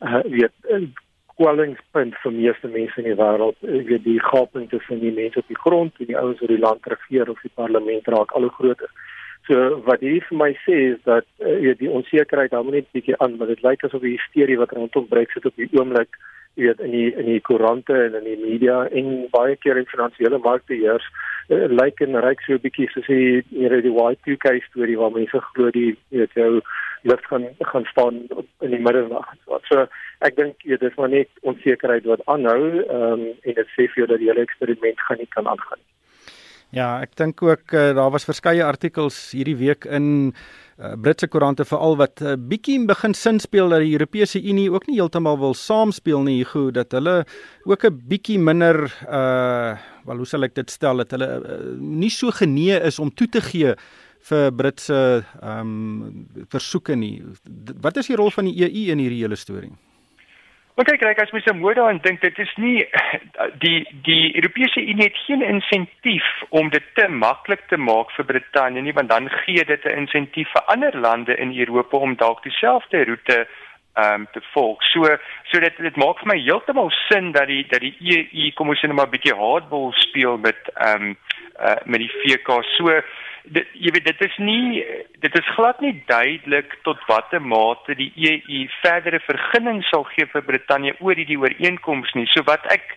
uh, 0.00 0.22
weet 0.22 0.54
kwellingspunt 1.36 2.14
vir 2.22 2.32
meeste 2.32 2.68
mense 2.68 2.96
in 2.96 3.08
die 3.10 3.20
wêreld. 3.22 3.56
Weet 3.60 4.04
die 4.04 4.20
gaping 4.20 4.68
tussen 4.68 5.00
die 5.00 5.12
mense 5.12 5.38
op 5.38 5.48
die 5.48 5.62
grond 5.64 5.92
en 5.98 6.06
die 6.06 6.18
ouens 6.18 6.40
wat 6.40 6.48
die 6.48 6.64
land 6.68 6.86
regeer 6.86 7.30
of 7.30 7.40
die 7.40 7.54
parlement 7.54 8.08
raak 8.08 8.32
al 8.32 8.48
hoe 8.48 8.56
groter 8.58 8.90
So 9.46 9.80
wat 9.86 10.00
hier 10.02 10.24
vir 10.28 10.38
my 10.38 10.50
sê 10.64 10.78
is 10.92 11.02
dat 11.06 11.26
uh, 11.38 11.74
die 11.78 11.90
onsekerheid 11.90 12.54
hou 12.56 12.64
net 12.70 12.88
bietjie 12.96 13.14
aan, 13.22 13.36
maar 13.38 13.52
dit 13.52 13.62
lyk 13.62 13.84
asof 13.86 14.02
die 14.02 14.16
hysterie 14.16 14.58
wat 14.58 14.74
rondom 14.74 15.06
Brexit 15.10 15.46
op 15.46 15.54
die 15.60 15.68
oomblik 15.78 16.18
weet 16.56 16.80
in 16.80 16.90
die 16.90 17.10
in 17.14 17.28
die 17.28 17.40
koerante 17.44 17.94
en 18.06 18.14
in 18.18 18.24
die 18.24 18.38
media 18.40 18.86
en 18.88 19.26
baie 19.30 19.56
keer 19.60 19.78
in 19.78 19.88
finansiële 19.90 20.40
markte 20.42 20.74
heers 20.74 21.06
uh, 21.52 21.66
lyk 21.70 22.00
en 22.06 22.18
ryk 22.24 22.42
so 22.46 22.58
bietjie 22.62 22.88
soos 22.94 23.06
die 23.12 23.42
hier 23.52 23.76
die 23.84 23.92
Y2K 23.92 24.56
storie 24.66 24.98
waar 24.98 25.14
mense 25.14 25.42
glo 25.52 25.70
die 25.70 25.92
weet 26.16 26.34
jou 26.40 26.62
lig 27.06 27.26
gaan 27.30 27.44
gaan 27.72 27.84
staan 27.92 28.22
in 28.66 28.72
die 28.74 28.82
middernag. 28.82 29.28
So 29.68 29.86
ek 30.26 30.38
dink 30.40 30.64
dit 30.64 30.88
is 30.90 30.96
maar 30.98 31.12
net 31.12 31.30
onsekerheid 31.42 32.08
wat 32.10 32.24
aanhou 32.26 32.62
um, 32.82 33.28
en 33.30 33.60
dit 33.60 33.76
sê 33.76 33.86
vir 33.92 34.02
jou 34.02 34.08
dat 34.14 34.24
die 34.24 34.32
hele 34.32 34.48
eksperiment 34.48 35.06
gaan 35.06 35.22
nie 35.22 35.30
kan 35.36 35.46
aangaan 35.52 35.78
nie. 35.78 35.95
Ja, 36.74 36.98
ek 36.98 37.14
dink 37.14 37.42
ook 37.46 37.72
uh, 37.72 37.92
daar 37.94 38.10
was 38.10 38.26
verskeie 38.26 38.64
artikels 38.64 39.16
hierdie 39.30 39.54
week 39.56 39.86
in 39.86 40.32
uh, 40.32 40.96
Britse 40.98 41.28
koerante 41.30 41.64
veral 41.64 41.94
wat 42.00 42.20
uh, 42.24 42.34
bietjie 42.36 42.80
begin 42.88 43.14
sin 43.14 43.38
speel 43.40 43.70
dat 43.70 43.84
die 43.84 43.92
Europese 43.94 44.42
Unie 44.42 44.66
ook 44.72 44.88
nie 44.90 44.98
heeltemal 44.98 45.38
wil 45.38 45.54
saamspeel 45.54 46.26
nie, 46.26 46.42
goed 46.44 46.74
dat 46.74 46.92
hulle 46.92 47.24
ook 47.64 47.86
'n 47.86 48.02
bietjie 48.10 48.38
minder 48.38 48.90
uh 49.06 49.78
wel 50.06 50.22
hoe 50.22 50.26
sal 50.26 50.46
ek 50.46 50.54
dit 50.54 50.70
stel 50.70 51.02
dat 51.02 51.10
hulle 51.10 51.26
uh, 51.26 51.78
nie 51.78 52.10
so 52.10 52.30
genee 52.30 52.78
is 52.78 52.98
om 52.98 53.10
toe 53.10 53.26
te 53.26 53.40
gee 53.40 53.74
vir 54.28 54.52
Britse 54.52 55.24
ehm 55.42 55.60
um, 55.60 56.28
versoeke 56.50 56.94
nie. 56.94 57.22
Wat 57.82 57.96
is 57.96 58.06
die 58.06 58.16
rol 58.16 58.30
van 58.30 58.44
die 58.44 58.58
EU 58.62 58.92
in 58.92 58.98
hierdie 58.98 59.22
hele 59.22 59.36
storie? 59.36 59.72
Maar 60.76 60.84
kyk, 60.84 61.00
kyk 61.00 61.20
as 61.22 61.30
mens 61.32 61.44
se 61.48 61.52
moed 61.56 61.78
daarin 61.78 61.98
dink, 62.04 62.20
dit 62.20 62.38
is 62.38 62.50
nie 62.60 62.82
die 63.62 63.78
die 64.04 64.34
Europese 64.36 64.82
Unie 64.82 65.06
het 65.06 65.22
geen 65.24 65.42
insentief 65.42 66.26
om 66.48 66.68
dit 66.68 66.84
te 66.98 67.06
maklik 67.08 67.62
te 67.70 67.78
maak 67.80 68.12
vir 68.12 68.28
Brittanje 68.28 68.82
nie, 68.84 68.92
want 68.98 69.08
dan 69.08 69.30
gee 69.44 69.64
dit 69.64 69.84
'n 69.84 69.96
insentief 70.02 70.50
vir 70.52 70.68
ander 70.74 70.98
lande 71.06 71.36
in 71.36 71.56
Europa 71.58 71.96
om 71.96 72.16
dalk 72.16 72.42
dieselfde 72.42 73.04
roete 73.04 73.46
ehm 73.94 74.20
um, 74.20 74.28
te 74.32 74.40
volg. 74.52 74.82
So 74.92 75.16
so 75.48 75.60
dit 75.60 75.76
dit 75.76 75.96
maak 75.96 76.18
vir 76.20 76.28
my 76.34 76.38
heeltemal 76.42 76.90
sin 77.08 77.32
dat 77.32 77.46
die 77.48 77.64
dat 77.72 77.80
die 77.80 77.96
EU 78.00 78.50
kom 78.54 78.68
ons 78.68 78.80
sê 78.80 78.86
net 78.86 78.96
maar 78.96 79.08
'n 79.08 79.16
bietjie 79.16 79.34
hardball 79.34 79.92
speel 79.92 80.36
met 80.36 80.60
ehm 80.74 81.02
um, 81.02 81.16
uh, 81.60 81.80
met 81.84 82.00
die 82.04 82.12
VK. 82.20 82.60
So 82.76 83.00
dit 83.54 83.66
jy 83.78 83.92
weet 83.94 84.06
dit 84.06 84.22
is 84.26 84.36
nie 84.42 84.84
dit 85.22 85.38
is 85.38 85.54
glad 85.54 85.80
nie 85.80 85.94
duidelik 86.06 86.76
tot 86.82 87.02
watter 87.10 87.42
mate 87.42 87.94
die 87.98 88.10
EU 88.30 88.62
verdere 88.80 89.20
vergunning 89.26 89.82
sal 89.86 90.06
gee 90.14 90.26
vir 90.32 90.44
Brittanje 90.46 90.94
oor 91.00 91.14
hierdie 91.18 91.38
ooreenkoms 91.38 92.14
nie. 92.18 92.26
So 92.32 92.42
wat 92.48 92.66
ek 92.74 92.96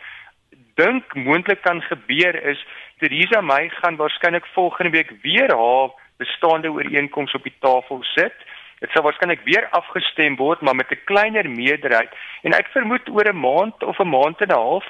dink 0.80 1.16
moontlik 1.16 1.62
kan 1.62 1.82
gebeur 1.86 2.38
is 2.52 2.62
Theresa 3.00 3.42
May 3.42 3.70
gaan 3.80 4.00
waarskynlik 4.00 4.48
volgende 4.56 4.92
week 4.96 5.12
weer 5.24 5.52
haar 5.56 5.92
bestaande 6.18 6.72
ooreenkoms 6.72 7.34
op 7.34 7.44
die 7.44 7.56
tafel 7.60 8.04
sit. 8.16 8.36
Dit 8.80 8.92
sal 8.94 9.04
waarskynlik 9.04 9.44
weer 9.46 9.68
afgestem 9.76 10.38
word 10.40 10.62
maar 10.62 10.76
met 10.76 10.92
'n 10.92 11.06
kleiner 11.06 11.50
meerderheid 11.50 12.12
en 12.44 12.54
ek 12.54 12.74
vermoed 12.74 13.10
oor 13.10 13.28
'n 13.30 13.44
maand 13.48 13.84
of 13.84 14.00
'n 14.00 14.08
maand 14.08 14.42
en 14.42 14.50
'n 14.50 14.62
half 14.66 14.88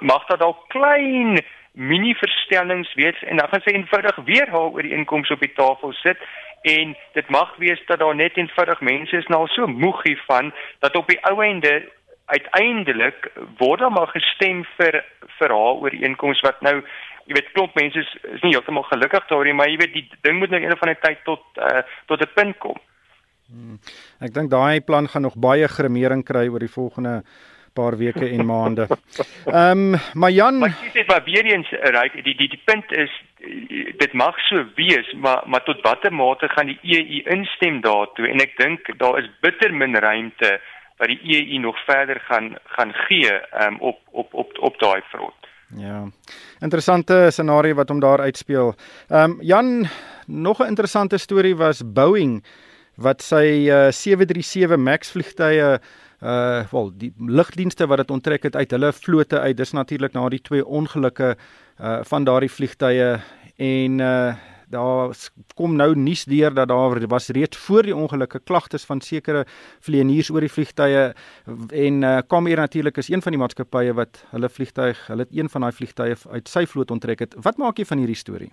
mag 0.00 0.26
daar 0.26 0.38
dalk 0.38 0.68
klein 0.68 1.40
mini 1.80 2.14
verstellings 2.14 2.92
wees 2.94 3.22
en 3.22 3.40
dan 3.40 3.48
gaan 3.48 3.62
sy 3.64 3.72
eenvoudig 3.72 4.16
weer 4.28 4.48
haar 4.52 4.68
oor 4.74 4.84
die 4.84 4.96
inkomste 4.96 5.36
op 5.36 5.44
die 5.44 5.54
tafel 5.56 5.94
sit 6.02 6.20
en 6.68 6.92
dit 7.16 7.28
mag 7.32 7.54
wees 7.62 7.80
dat 7.88 8.02
daar 8.02 8.16
net 8.16 8.36
eenvoudig 8.36 8.80
mense 8.84 9.16
is 9.16 9.30
nou 9.32 9.46
so 9.48 9.66
moeg 9.66 10.02
hiervan 10.04 10.52
dat 10.84 10.96
op 10.96 11.08
die 11.08 11.20
ou 11.30 11.38
einde 11.44 11.72
uiteindelik 12.26 13.30
word 13.62 13.80
daar 13.80 13.94
maar 13.96 14.12
gestem 14.12 14.60
vir 14.76 15.00
vir 15.38 15.56
haar 15.56 15.80
ooreenkoms 15.86 16.44
wat 16.44 16.60
nou 16.66 16.76
jy 17.30 17.38
weet 17.38 17.52
klop 17.54 17.74
mense 17.78 18.02
is, 18.04 18.12
is 18.34 18.44
nie 18.44 18.52
heeltemal 18.52 18.84
gelukkig 18.90 19.26
daarin 19.32 19.56
maar 19.56 19.72
jy 19.72 19.80
weet 19.80 19.96
die 19.96 20.06
ding 20.26 20.38
moet 20.38 20.52
nou 20.52 20.60
eendag 20.60 20.82
van 20.84 20.92
'n 20.92 21.00
tyd 21.06 21.24
tot 21.24 21.42
uh, 21.56 21.82
tot 22.06 22.20
'n 22.20 22.34
punt 22.34 22.58
kom. 22.58 22.78
Hmm. 23.50 23.78
Ek 24.20 24.34
dink 24.34 24.50
daai 24.50 24.80
plan 24.80 25.08
gaan 25.08 25.22
nog 25.22 25.34
baie 25.34 25.68
grimering 25.68 26.24
kry 26.24 26.46
oor 26.48 26.62
die 26.62 26.74
volgende 26.76 27.22
paar 27.72 27.96
weke 27.96 28.28
en 28.28 28.46
maande. 28.46 28.86
Ehm 29.44 29.94
um, 29.94 30.00
maar 30.12 30.30
Jan, 30.30 30.58
maar 30.58 30.76
jy 30.82 30.90
sê 30.94 31.06
maar 31.06 31.24
weer 31.24 31.44
eens 31.44 31.70
right, 31.70 32.14
die 32.24 32.36
die 32.36 32.48
die 32.48 32.62
punt 32.64 32.92
is 32.92 33.10
dit 33.98 34.12
mag 34.12 34.38
so 34.48 34.64
wees, 34.76 35.12
maar 35.12 35.42
maar 35.46 35.64
tot 35.64 35.80
watter 35.82 36.12
mate 36.12 36.48
gaan 36.48 36.66
die 36.66 36.78
EU 36.82 37.22
instem 37.36 37.80
daartoe 37.80 38.28
en 38.28 38.40
ek 38.40 38.56
dink 38.58 38.90
daar 38.98 39.18
is 39.18 39.30
bitter 39.40 39.72
min 39.72 39.96
ruimte 39.96 40.58
wat 41.00 41.08
die 41.08 41.20
EU 41.36 41.60
nog 41.60 41.78
verder 41.84 42.20
gaan 42.28 42.56
gaan 42.76 42.92
gee 43.08 43.32
um, 43.64 43.78
op 43.80 43.98
op 44.10 44.34
op 44.34 44.58
op 44.58 44.78
daai 44.78 45.00
front. 45.08 45.40
Ja. 45.76 46.08
Interessante 46.60 47.28
scenario 47.30 47.74
wat 47.74 47.88
hom 47.88 48.00
daar 48.00 48.20
uitspeel. 48.20 48.74
Ehm 49.08 49.30
um, 49.30 49.36
Jan, 49.40 49.88
nog 50.26 50.60
'n 50.60 50.66
interessante 50.66 51.18
storie 51.18 51.56
was 51.56 51.82
Boeing 51.84 52.44
wat 52.94 53.22
sy 53.22 53.68
uh, 53.68 53.88
737 53.90 54.76
Max 54.76 55.10
vliegtye 55.10 55.80
uh 56.20 56.64
wel 56.70 56.90
die 57.00 57.12
lugdienste 57.16 57.86
wat 57.86 58.02
dit 58.02 58.10
onttrek 58.10 58.42
het 58.42 58.56
uit 58.56 58.70
hulle 58.70 58.92
vlote 58.92 59.40
uit 59.40 59.56
dis 59.56 59.72
natuurlik 59.72 60.12
na 60.12 60.28
die 60.28 60.42
twee 60.44 60.66
ongelukke 60.66 61.36
uh 61.80 62.00
van 62.04 62.24
daardie 62.24 62.52
vliegtye 62.52 63.18
en 63.56 64.00
uh 64.00 64.34
daar 64.70 65.10
kom 65.58 65.72
nou 65.74 65.94
nuus 65.98 66.24
deur 66.30 66.54
dat 66.54 66.68
daar 66.68 67.06
was 67.08 67.28
reeds 67.28 67.58
voor 67.58 67.82
die 67.82 67.96
ongelukke 67.96 68.38
klagtes 68.38 68.84
van 68.84 69.00
sekere 69.00 69.44
vlieëniers 69.80 70.30
oor 70.30 70.40
die 70.40 70.52
vliegtye 70.52 71.14
en 71.68 72.02
uh 72.02 72.18
Comair 72.28 72.56
natuurlik 72.56 72.96
is 72.96 73.08
een 73.08 73.22
van 73.22 73.32
die 73.32 73.40
maatskappye 73.40 73.94
wat 73.94 74.24
hulle 74.30 74.48
vliegtyg 74.48 75.06
hulle 75.06 75.26
het 75.26 75.32
een 75.32 75.48
van 75.48 75.60
daai 75.60 75.72
vliegtye 75.72 76.16
uit 76.30 76.48
sy 76.48 76.66
vloot 76.66 76.90
onttrek 76.90 77.18
het. 77.18 77.34
Wat 77.42 77.58
maak 77.58 77.78
jy 77.78 77.84
van 77.84 77.98
hierdie 77.98 78.16
storie? 78.16 78.52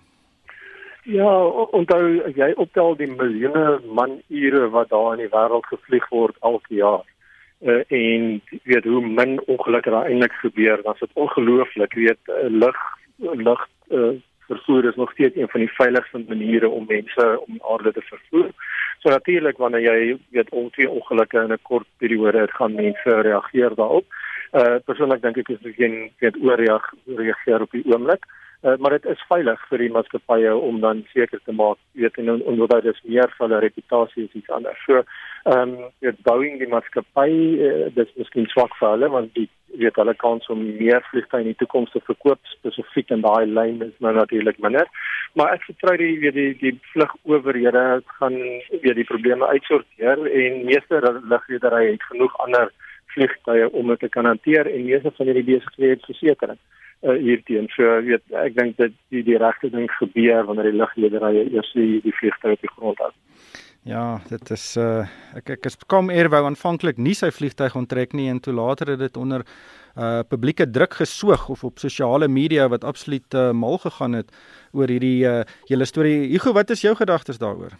Ja, 1.04 1.44
onthou 1.72 2.02
jy 2.36 2.50
optel 2.56 2.96
die 2.96 3.10
miljoene 3.12 3.78
manure 3.86 4.68
wat 4.74 4.90
daar 4.90 5.14
in 5.14 5.22
die 5.22 5.32
wêreld 5.32 5.66
gevlieg 5.70 6.08
word 6.10 6.36
elke 6.42 6.74
jaar 6.74 7.06
uh, 7.60 7.82
en 7.88 8.42
weet 8.62 8.84
hoe 8.84 9.06
min 9.06 9.40
ongelukke 9.46 9.90
daar 9.90 10.06
eintlik 10.06 10.32
gebeur, 10.32 10.82
dan 10.82 10.94
is 10.94 11.00
dit 11.00 11.10
ongelooflik, 11.12 11.94
weet 11.94 12.18
uh, 12.26 12.34
lug 12.50 12.76
lug 13.18 13.68
uh, 13.90 14.14
vervoer 14.46 14.84
is 14.84 14.94
nog 14.94 15.12
steeds 15.12 15.36
een 15.36 15.48
van 15.48 15.60
die 15.60 15.72
veiligste 15.72 16.24
maniere 16.28 16.68
om 16.68 16.84
mense 16.88 17.40
om 17.46 17.60
aarde 17.72 17.92
te 17.92 18.00
vervoer. 18.00 18.50
So 18.98 19.10
natuurlik 19.10 19.56
wanneer 19.56 19.80
jy 19.80 20.18
weet 20.30 20.50
ongeveer 20.50 20.90
ongelukke 20.90 21.38
in 21.38 21.52
'n 21.52 21.62
kort 21.62 21.86
periode 21.96 22.38
het, 22.38 22.50
gaan 22.50 22.74
mense 22.74 23.20
reageer 23.20 23.74
daarop. 23.74 24.06
Uh 24.52 24.76
persoonlik 24.84 25.22
dink 25.22 25.36
ek 25.36 25.48
is 25.48 25.60
dit 25.62 25.74
geen 25.74 26.10
weet 26.18 26.36
ooreageer 26.42 27.60
op 27.60 27.70
die 27.70 27.84
oomblik. 27.84 28.24
Uh, 28.24 28.47
maar 28.60 28.90
dit 28.90 29.04
is 29.04 29.20
veilig 29.28 29.60
vir 29.70 29.78
die 29.78 29.90
maatskappye 29.94 30.54
om 30.54 30.80
dan 30.82 31.04
seker 31.12 31.38
te 31.44 31.52
maak 31.54 31.78
weet 31.92 32.16
en 32.18 32.42
omdat 32.42 32.82
dit 32.82 32.94
is 32.94 33.02
meer 33.04 33.30
vir 33.36 33.46
hulle 33.46 33.60
reputasie 33.62 34.24
is 34.24 34.34
iets 34.40 34.50
anders. 34.50 34.80
So 34.86 35.02
ehm 35.02 35.76
um, 35.76 35.92
weet 36.02 36.18
Boeing 36.26 36.58
die 36.58 36.70
maatskappy 36.72 37.30
uh, 37.68 37.86
dis 37.94 38.10
miskien 38.16 38.48
swak 38.50 38.74
vir 38.80 38.90
hulle 38.96 39.10
want 39.14 39.30
die 39.38 39.46
weet 39.78 40.00
hulle 40.00 40.14
kans 40.14 40.48
om 40.50 40.64
meer 40.80 41.06
vliegtye 41.10 41.44
in 41.44 41.52
die 41.52 41.60
toekoms 41.60 41.94
te 41.94 42.02
verkoop 42.08 42.40
spesifiek 42.50 43.14
in 43.14 43.22
daai 43.22 43.46
lyn 43.46 43.84
is 43.86 43.94
nou 44.02 44.14
natuurlik 44.16 44.58
minder. 44.64 44.90
Maar 45.38 45.54
ek 45.54 45.68
vertrou 45.68 45.94
die 46.02 46.18
weet 46.24 46.34
die 46.34 46.50
die 46.64 46.74
vlugowerhede 46.94 47.84
gaan 48.18 48.40
weet 48.72 48.98
die 48.98 49.06
probleme 49.12 49.46
uitsorteer 49.54 50.26
en 50.42 50.64
meeste 50.66 50.98
lugrederye 51.30 51.94
het 51.94 52.10
genoeg 52.10 52.34
ander 52.42 52.74
vliegtye 53.14 53.70
om 53.70 53.94
dit 53.94 54.02
te 54.02 54.10
kan 54.18 54.26
hanteer 54.26 54.66
en 54.66 54.90
meeste 54.90 55.14
van 55.14 55.30
hierdie 55.30 55.46
besighede 55.52 56.02
versekerings 56.10 56.84
uh, 57.02 57.16
hierteen. 57.16 57.68
So 57.74 58.00
weet 58.06 58.24
ek 58.32 58.56
dink 58.58 58.76
dat 58.80 58.94
die 59.12 59.22
die 59.26 59.38
regte 59.40 59.70
ding 59.70 59.88
gebeur 59.98 60.46
wanneer 60.48 60.70
die 60.70 60.78
luglederye 60.78 61.48
eers 61.52 61.72
die, 61.76 62.00
die 62.04 62.14
vliegtuig 62.20 62.58
op 62.58 62.66
die 62.66 62.74
grond 62.76 63.02
het. 63.04 63.16
Ja, 63.88 64.20
dit 64.28 64.50
is 64.50 64.76
uh 64.76 65.06
ek 65.38 65.50
ek 65.54 65.68
is 65.70 65.78
kom 65.86 66.10
eer 66.10 66.28
wou 66.32 66.42
aanvanklik 66.44 66.98
nie 66.98 67.14
sy 67.16 67.30
vliegtuig 67.32 67.76
onttrek 67.78 68.12
nie 68.12 68.28
en 68.28 68.40
toe 68.44 68.52
later 68.52 68.90
het 68.92 69.00
dit 69.04 69.16
onder 69.16 69.44
uh 69.96 70.20
publieke 70.28 70.66
druk 70.70 70.98
gesoog 71.00 71.48
of 71.54 71.64
op 71.64 71.78
sosiale 71.78 72.28
media 72.28 72.68
wat 72.68 72.84
absoluut 72.84 73.34
uh, 73.34 73.50
mal 73.52 73.78
gegaan 73.78 74.18
het 74.18 74.34
oor 74.72 74.90
hierdie 74.90 75.24
uh 75.24 75.44
hele 75.70 75.86
storie. 75.88 76.26
Hugo, 76.34 76.52
wat 76.52 76.70
is 76.70 76.84
jou 76.84 76.94
gedagtes 76.98 77.38
daaroor? 77.38 77.78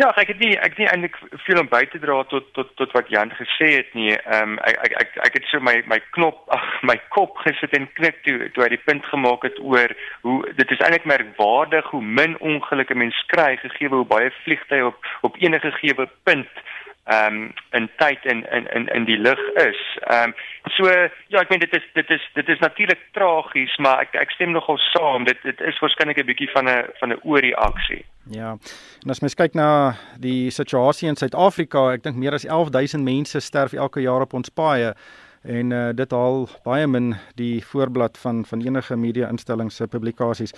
Ja, 0.00 0.06
ek 0.16 0.30
het 0.32 0.38
nie 0.40 0.54
ek 0.56 0.72
het 0.72 0.78
nie 0.80 0.86
eintlik 0.88 1.18
veel 1.44 1.58
om 1.60 1.66
by 1.68 1.82
te 1.92 1.98
dra 2.00 2.14
tot 2.30 2.46
tot 2.56 2.70
tot 2.80 2.94
wat 2.96 3.10
Jan 3.12 3.32
gesê 3.36 3.68
het 3.74 3.90
nie. 3.92 4.14
Ehm 4.16 4.54
um, 4.54 4.58
ek, 4.64 4.78
ek 4.86 4.94
ek 5.02 5.18
ek 5.26 5.34
het 5.36 5.48
so 5.50 5.60
my 5.60 5.74
my 5.90 5.98
knop 6.16 6.48
ag 6.56 6.64
my 6.88 6.96
kop 7.12 7.36
gesit 7.44 7.76
en 7.76 7.84
knik 7.98 8.22
toe 8.24 8.48
toe 8.54 8.64
hy 8.64 8.70
die 8.72 8.80
punt 8.86 9.04
gemaak 9.12 9.44
het 9.44 9.60
oor 9.60 9.92
hoe 10.24 10.38
dit 10.56 10.72
is 10.72 10.80
eintlik 10.80 11.04
merkwaardig 11.12 11.90
hoe 11.92 12.00
min 12.02 12.38
ongelukke 12.40 12.96
mens 12.96 13.20
kry 13.34 13.50
gegee 13.60 13.92
hoe 13.92 14.06
baie 14.14 14.32
vliegtye 14.46 14.86
op 14.86 15.12
op 15.28 15.36
enige 15.44 15.74
gegewe 15.76 16.08
punt 16.24 16.64
ehm 17.04 17.34
um, 17.34 17.52
in 17.70 17.90
tyd 17.96 18.24
in 18.24 18.44
in 18.50 18.66
in 18.74 18.86
in 18.86 19.04
die 19.04 19.18
lug 19.18 19.40
is. 19.54 19.80
Ehm 20.00 20.30
um, 20.30 20.34
so 20.64 20.86
ja, 21.28 21.40
ek 21.40 21.48
meen 21.48 21.60
dit 21.60 21.74
is 21.74 21.86
dit 21.94 22.10
is 22.10 22.28
dit 22.34 22.48
is 22.48 22.58
natuurlik 22.58 23.00
tragies, 23.12 23.76
maar 23.76 24.00
ek 24.06 24.14
ek 24.14 24.30
stem 24.30 24.52
nogal 24.52 24.78
saam. 24.78 25.24
Dit 25.24 25.42
dit 25.42 25.60
is 25.60 25.78
waarskynlik 25.78 26.18
'n 26.22 26.26
bietjie 26.26 26.50
van 26.50 26.68
'n 26.68 26.84
van 27.00 27.12
'n 27.12 27.20
oorreaksie. 27.22 28.04
Ja. 28.30 28.56
En 29.02 29.10
as 29.10 29.20
mens 29.20 29.34
kyk 29.34 29.54
na 29.54 29.94
die 30.18 30.50
situasie 30.50 31.08
in 31.08 31.16
Suid-Afrika, 31.16 31.92
ek 31.92 32.02
dink 32.02 32.16
meer 32.16 32.32
as 32.32 32.46
11000 32.46 33.02
mense 33.02 33.40
sterf 33.40 33.72
elke 33.72 34.00
jaar 34.00 34.20
op 34.20 34.32
ons 34.32 34.48
paaie 34.48 34.94
en 35.42 35.70
uh, 35.74 35.90
dit 35.96 36.12
haal 36.14 36.44
baie 36.64 36.86
min 36.86 37.12
die 37.38 37.62
voorblad 37.66 38.18
van 38.22 38.44
van 38.46 38.62
enige 38.62 38.96
media 38.96 39.28
instellings 39.28 39.76
se 39.76 39.86
publikasies. 39.90 40.54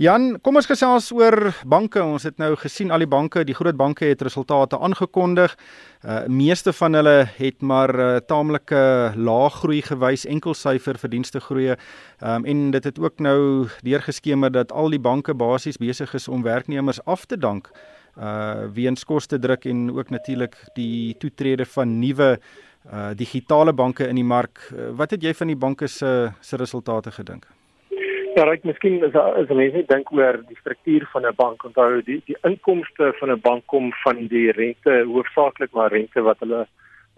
Jan, 0.00 0.38
kom 0.42 0.56
ons 0.56 0.68
gesels 0.68 1.10
oor 1.12 1.52
banke. 1.68 2.02
Ons 2.02 2.24
het 2.28 2.38
nou 2.40 2.54
gesien 2.56 2.90
al 2.90 3.04
die 3.04 3.10
banke, 3.10 3.44
die 3.44 3.56
groot 3.56 3.76
banke 3.76 4.08
het 4.08 4.22
resultate 4.22 4.78
aangekondig. 4.78 5.56
Uh 6.02 6.24
meeste 6.26 6.72
van 6.72 6.96
hulle 6.98 7.16
het 7.36 7.62
maar 7.62 7.94
uh, 7.94 8.16
taamlike 8.26 8.82
lae 9.16 9.50
groei 9.50 9.82
gewys, 9.82 10.26
enkel 10.26 10.54
syfer 10.54 10.98
verdienste 10.98 11.40
groei. 11.40 11.76
Um 12.20 12.44
en 12.44 12.70
dit 12.70 12.84
het 12.84 12.98
ook 12.98 13.20
nou 13.20 13.68
deurgeskemer 13.82 14.52
dat 14.52 14.72
al 14.72 14.90
die 14.90 15.00
banke 15.00 15.34
basies 15.34 15.78
besig 15.78 16.14
is 16.14 16.28
om 16.28 16.42
werknemers 16.42 17.04
af 17.04 17.26
te 17.26 17.36
dank 17.36 17.70
uh 18.20 18.68
weens 18.72 19.04
koste 19.04 19.38
druk 19.38 19.64
en 19.64 19.90
ook 19.90 20.10
natuurlik 20.10 20.56
die 20.74 21.14
toetrede 21.18 21.64
van 21.64 21.98
nuwe 21.98 22.38
uh 22.90 23.12
digitale 23.14 23.72
banke 23.72 24.08
in 24.08 24.18
die 24.18 24.26
mark. 24.26 24.70
Uh, 24.72 24.90
wat 24.98 25.10
het 25.10 25.22
jy 25.22 25.34
van 25.34 25.52
die 25.52 25.56
banke 25.56 25.88
se 25.88 26.32
se 26.40 26.56
resultate 26.56 27.10
gedink? 27.10 27.46
Ja, 28.34 28.46
ek 28.48 28.64
miskien 28.64 29.02
is 29.04 29.14
as 29.14 29.50
mense 29.52 29.84
dink 29.86 30.10
oor 30.12 30.40
die 30.48 30.56
struktuur 30.60 31.06
van 31.12 31.26
'n 31.26 31.34
bank, 31.36 31.64
onthou 31.64 32.02
die 32.02 32.22
die 32.26 32.36
inkomste 32.48 33.12
van 33.20 33.30
'n 33.30 33.40
bank 33.40 33.66
kom 33.66 33.92
van 34.04 34.26
die 34.26 34.50
rente, 34.50 35.04
hoofsaaklik 35.04 35.72
maar 35.72 35.92
rente 35.92 36.22
wat 36.22 36.40
hulle 36.40 36.66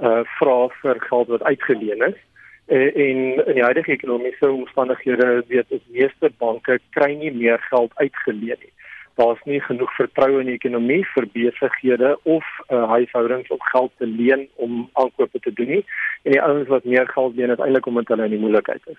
uh 0.02 0.23
vra 0.38 0.68
vir 0.83 1.00
geld 1.00 1.28
wat 1.28 1.42
uitgeleen 1.42 2.02
is. 2.11 2.18
Uh, 2.66 2.90
en 2.97 3.18
in 3.47 3.54
die 3.54 3.62
huidige 3.62 3.92
ekonomiese 3.92 4.50
omstandighede 4.50 5.44
weet 5.49 5.71
ons 5.71 5.87
meeste 5.88 6.30
banke 6.38 6.78
kry 6.90 7.12
nie 7.14 7.33
meer 7.33 7.59
geld 7.71 7.92
uitgeleen 7.94 8.59
nie 8.61 8.75
daar's 9.14 9.42
nie 9.44 9.61
genoeg 9.61 9.92
vertroue 9.94 10.40
in 10.42 10.50
die 10.50 10.56
ekonomie 10.59 11.02
vir 11.14 11.26
besighede 11.35 12.14
of 12.23 12.47
uh, 12.68 12.85
huishoudings 12.94 13.50
om 13.54 13.61
geld 13.71 13.92
te 13.99 14.06
leen 14.06 14.49
om 14.54 14.88
aankope 14.92 15.40
te 15.40 15.52
doen 15.52 15.71
nie 15.76 15.85
en 16.23 16.35
die 16.35 16.42
ouens 16.42 16.71
wat 16.73 16.85
meer 16.85 17.06
geld 17.09 17.37
leen 17.37 17.54
uiteindelik 17.54 17.87
omdat 17.87 18.11
hulle 18.14 18.25
in 18.30 18.35
die 18.37 18.42
moeilikheid 18.47 18.83
is. 18.94 18.99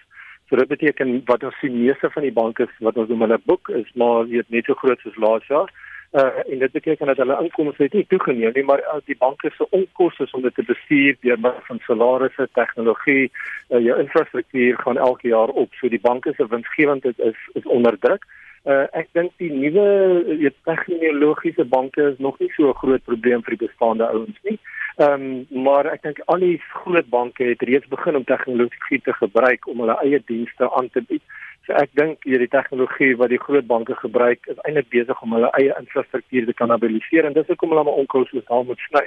So 0.49 0.55
dit 0.61 0.71
beteken 0.71 1.17
wat 1.25 1.43
ons 1.43 1.57
sien 1.59 1.75
meeste 1.81 2.11
van 2.13 2.23
die 2.23 2.35
banke 2.35 2.69
wat 2.87 3.01
ons 3.01 3.11
noem 3.11 3.25
hulle 3.27 3.41
boek 3.51 3.73
is 3.81 3.91
maar 4.03 4.29
weet 4.31 4.55
net 4.55 4.71
so 4.71 4.79
groot 4.79 5.03
soos 5.03 5.19
laas 5.25 5.51
jaar. 5.51 5.73
Uh, 6.15 6.31
en 6.47 6.61
dit 6.63 6.71
beteken 6.71 7.11
dat 7.11 7.19
hulle 7.19 7.35
inkomste 7.43 7.83
het 7.83 7.93
nie 7.97 8.05
toegeneem 8.07 8.53
nie 8.55 8.63
maar 8.63 8.79
uh, 8.85 9.01
die 9.09 9.17
banke 9.19 9.51
se 9.57 9.67
onkoste 9.75 10.29
om 10.31 10.45
dit 10.45 10.55
te 10.55 10.63
bestuur 10.63 11.17
deur 11.27 11.41
middel 11.43 11.59
van 11.67 11.81
salarisse, 11.87 12.47
tegnologie, 12.55 13.27
uh, 13.27 13.83
jou 13.83 13.99
infrastruktuur 13.99 14.79
gaan 14.85 15.01
elke 15.09 15.27
jaar 15.27 15.51
op. 15.51 15.75
So 15.75 15.91
die 15.91 15.99
banke 15.99 16.31
se 16.37 16.47
winsgewendheid 16.47 17.19
is 17.19 17.47
is 17.59 17.67
onder 17.67 17.99
druk. 17.99 18.23
Uh, 18.23 18.44
ek 18.73 19.07
dink 19.13 19.31
die 19.37 19.51
nuwe 19.53 20.37
weet 20.41 20.55
tegnologiese 20.65 21.65
banke 21.65 22.01
is 22.11 22.17
nog 22.17 22.39
nie 22.39 22.49
so 22.55 22.69
'n 22.69 22.79
groot 22.81 23.03
probleem 23.03 23.43
vir 23.43 23.57
die 23.57 23.67
bestaande 23.67 24.07
ouens 24.09 24.39
nie. 24.43 24.59
Ehm 24.97 25.45
um, 25.51 25.63
maar 25.63 25.85
ek 25.85 26.01
dink 26.01 26.19
al 26.25 26.39
die 26.39 26.61
groot 26.73 27.09
banke 27.09 27.43
het 27.43 27.61
reeds 27.61 27.87
begin 27.87 28.15
om 28.15 28.23
tegnologie 28.23 29.01
te 29.03 29.13
gebruik 29.13 29.67
om 29.67 29.79
hulle 29.79 29.97
eie 30.01 30.21
dienste 30.25 30.71
aan 30.71 30.89
te 30.89 31.01
bied. 31.01 31.21
So 31.65 31.73
ek 31.73 31.89
dink 31.97 32.23
hierdie 32.29 32.49
tegnologie 32.53 33.15
wat 33.17 33.31
die 33.33 33.41
groot 33.41 33.65
banke 33.67 33.95
gebruik 33.97 34.45
is 34.53 34.59
eintlik 34.63 34.89
besig 34.93 35.21
om 35.25 35.33
hulle 35.33 35.49
eie 35.59 35.73
infrastruktuur 35.79 36.45
te 36.45 36.53
kanaliseer 36.53 37.25
en 37.25 37.33
dis 37.33 37.47
hoekom 37.49 37.73
hulle 37.73 37.83
maar 37.87 38.01
onkoste 38.03 38.43
sal 38.45 38.63
moet 38.69 38.81
sny. 38.87 39.03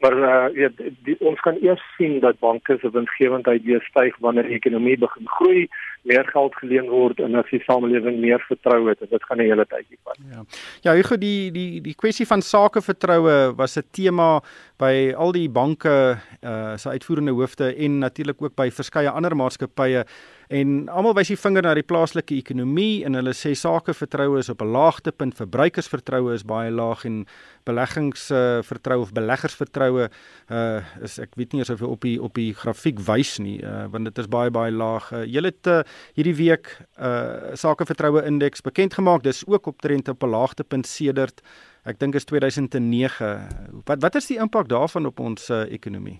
Maar 0.00 0.16
uh 0.30 0.46
weet 0.56 0.80
die, 1.04 1.16
ons 1.20 1.40
kan 1.44 1.60
eers 1.62 1.84
sien 1.96 2.18
dat 2.24 2.40
banke 2.40 2.78
se 2.80 2.90
winsgewendheid 2.90 3.62
weer 3.68 3.84
styg 3.90 4.16
wanneer 4.24 4.48
die 4.48 4.56
ekonomie 4.56 4.96
begin 4.98 5.28
groei, 5.38 5.68
meer 6.08 6.26
geld 6.32 6.56
geleen 6.60 6.88
word 6.90 7.20
en 7.24 7.38
as 7.40 7.50
die 7.52 7.62
samelewing 7.66 8.18
meer 8.22 8.42
vertrou 8.48 8.80
het, 8.88 9.00
dit 9.00 9.28
gaan 9.28 9.38
'n 9.38 9.50
hele 9.50 9.66
tydjie 9.66 9.98
vat. 10.04 10.18
Ja. 10.32 10.44
Ja, 10.82 10.94
Hugo, 10.94 11.16
die 11.16 11.50
die 11.52 11.80
die 11.80 11.94
kwessie 11.94 12.26
van 12.26 12.42
sakevertroue 12.42 13.54
was 13.56 13.76
'n 13.76 13.86
tema 13.92 14.40
by 14.78 15.12
al 15.16 15.32
die 15.32 15.48
banke 15.48 16.18
uh 16.42 16.76
se 16.76 16.88
uitvoerende 16.88 17.32
hoofde 17.32 17.74
en 17.74 17.98
natuurlik 17.98 18.42
ook 18.42 18.54
by 18.54 18.70
verskeie 18.70 19.10
ander 19.10 19.34
maatskappye 19.36 20.04
en 20.48 20.88
almal 20.88 21.14
wys 21.14 21.28
die 21.28 21.36
vinger 21.36 21.62
na 21.66 21.74
die 21.76 21.84
plaaslike 21.84 22.36
ekonomie 22.36 23.04
en 23.04 23.18
hulle 23.18 23.34
sê 23.36 23.52
sakevertroue 23.58 24.38
is 24.38 24.48
op 24.48 24.62
'n 24.62 24.72
laagtepunt, 24.72 25.34
verbruikersvertroue 25.34 26.34
is 26.34 26.44
baie 26.44 26.70
laag 26.70 27.04
en 27.04 27.26
beleggingsvertroue 27.64 29.02
uh, 29.02 29.06
of 29.06 29.12
beleggersvertroue 29.12 30.08
uh 30.50 30.80
is 31.02 31.18
ek 31.18 31.36
weet 31.36 31.52
nie 31.52 31.62
of 31.62 31.82
op 31.82 32.00
die 32.00 32.22
op 32.22 32.34
die 32.34 32.54
grafiek 32.54 32.98
wys 33.00 33.38
nie 33.38 33.60
uh 33.62 33.86
want 33.92 34.04
dit 34.04 34.18
is 34.18 34.28
baie 34.28 34.50
baie 34.50 34.72
laag. 34.72 35.12
Uh, 35.12 35.24
Julle 35.24 35.52
het 35.52 35.66
uh, 35.66 35.82
hierdie 36.14 36.36
week 36.36 36.78
uh 36.98 37.54
sakevertroue 37.54 38.24
indeks 38.24 38.60
bekend 38.60 38.94
gemaak. 38.94 39.22
Dis 39.22 39.46
ook 39.46 39.66
optrent 39.66 40.08
op 40.08 40.22
'n 40.22 40.30
laagtepunt 40.30 40.86
sedert 40.86 41.42
ek 41.88 41.98
dink 41.98 42.14
is 42.14 42.24
2009. 42.24 43.82
Wat 43.84 44.02
wat 44.02 44.14
is 44.14 44.26
die 44.26 44.40
impak 44.40 44.68
daarvan 44.68 45.06
op 45.06 45.20
ons 45.20 45.50
uh, 45.50 45.64
ekonomie? 45.72 46.18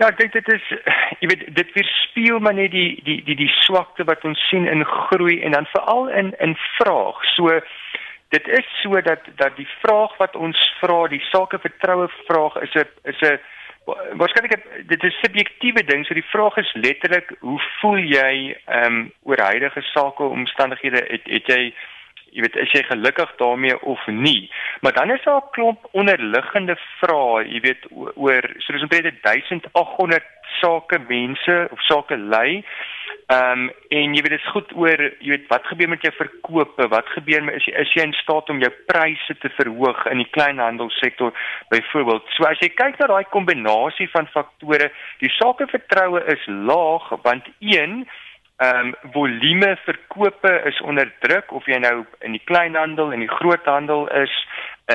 Ja, 0.00 0.08
ek 0.08 0.18
dink 0.18 0.34
dit 0.36 0.48
is 0.52 0.66
jy 1.22 1.30
weet 1.30 1.46
dit 1.56 1.72
weerspieël 1.76 2.42
maar 2.42 2.56
net 2.58 2.74
die 2.74 3.00
die 3.06 3.20
die 3.28 3.38
die 3.44 3.52
swakte 3.62 4.04
wat 4.08 4.24
ons 4.28 4.40
sien 4.50 4.68
in 4.68 4.84
groei 4.84 5.40
en 5.40 5.56
dan 5.56 5.68
veral 5.72 6.08
in 6.10 6.34
in 6.44 6.56
vraag. 6.78 7.24
So 7.36 7.60
dit 8.34 8.48
is 8.58 8.68
so 8.82 9.00
dat 9.00 9.28
dat 9.40 9.56
die 9.56 9.68
vraag 9.80 10.16
wat 10.20 10.36
ons 10.36 10.60
vra, 10.80 11.06
die 11.08 11.24
sakevertroue 11.30 12.08
vraag 12.28 12.60
is 12.66 12.74
'n 12.74 12.88
is 13.14 13.20
'n 13.22 13.38
waarskynlik 13.84 14.86
dit 14.86 15.02
is 15.02 15.20
subjektiewe 15.20 15.84
ding. 15.84 16.06
So 16.06 16.14
die 16.14 16.30
vraag 16.30 16.56
is 16.56 16.72
letterlik 16.72 17.32
hoe 17.40 17.60
voel 17.80 17.98
jy 17.98 18.56
ehm 18.66 18.84
um, 18.84 19.12
oor 19.22 19.40
huidige 19.40 19.82
sake 19.82 20.22
omstandighede? 20.22 21.04
Het 21.08 21.26
het 21.38 21.46
jy 21.46 21.74
jy 22.32 22.40
weet 22.40 22.56
is 22.56 22.72
jy 22.72 22.82
gelukkig 22.88 23.32
daarmee 23.36 23.76
of 23.82 24.06
nie 24.06 24.50
maar 24.80 24.92
dan 24.92 25.10
is 25.10 25.24
daar 25.24 25.42
'n 25.42 25.50
klomp 25.50 25.88
onderliggende 25.90 26.76
vrae 27.00 27.44
jy 27.48 27.60
weet 27.60 27.82
oor 28.14 28.44
soos 28.58 28.82
omtrent 28.82 29.22
1800 29.22 30.24
sake 30.60 30.98
mense 31.08 31.58
of 31.70 31.86
sake 31.88 32.16
lei 32.16 32.62
ehm 33.32 33.60
um, 33.60 33.70
en 33.88 34.14
jy 34.14 34.22
weet 34.24 34.34
dit 34.34 34.40
is 34.40 34.52
goed 34.54 34.72
oor 34.76 35.00
jy 35.22 35.30
weet 35.30 35.44
wat 35.52 35.66
gebeur 35.70 35.88
met 35.88 36.02
jou 36.04 36.12
verkope? 36.16 36.88
Wat 36.92 37.12
gebeur 37.14 37.44
met 37.44 37.60
is 37.60 37.68
jy 37.68 37.74
is 37.80 37.92
jy 37.96 38.04
in 38.08 38.16
staat 38.18 38.50
om 38.50 38.60
jou 38.60 38.70
pryse 38.90 39.36
te 39.40 39.50
verhoog 39.58 40.02
in 40.10 40.20
die 40.20 40.28
kleinhandelsektor 40.36 41.32
byvoorbeeld? 41.70 42.26
So 42.36 42.48
as 42.48 42.60
jy 42.64 42.72
kyk 42.74 42.98
na 43.00 43.08
daai 43.12 43.24
kombinasie 43.30 44.08
van 44.12 44.28
faktore 44.34 44.90
die 45.22 45.32
sakevertroue 45.38 46.24
is 46.34 46.44
laag 46.48 47.08
want 47.22 47.48
een 47.60 48.04
ehm 48.62 48.92
um, 48.92 48.94
volume 49.14 49.72
verkope 49.86 50.52
is 50.70 50.80
onder 50.80 51.08
druk 51.24 51.52
of 51.52 51.66
jy 51.66 51.78
nou 51.82 52.04
in 52.20 52.36
die 52.36 52.44
kleinhandel 52.50 53.12
en 53.12 53.24
die 53.24 53.32
groothandel 53.38 54.08
is 54.22 54.34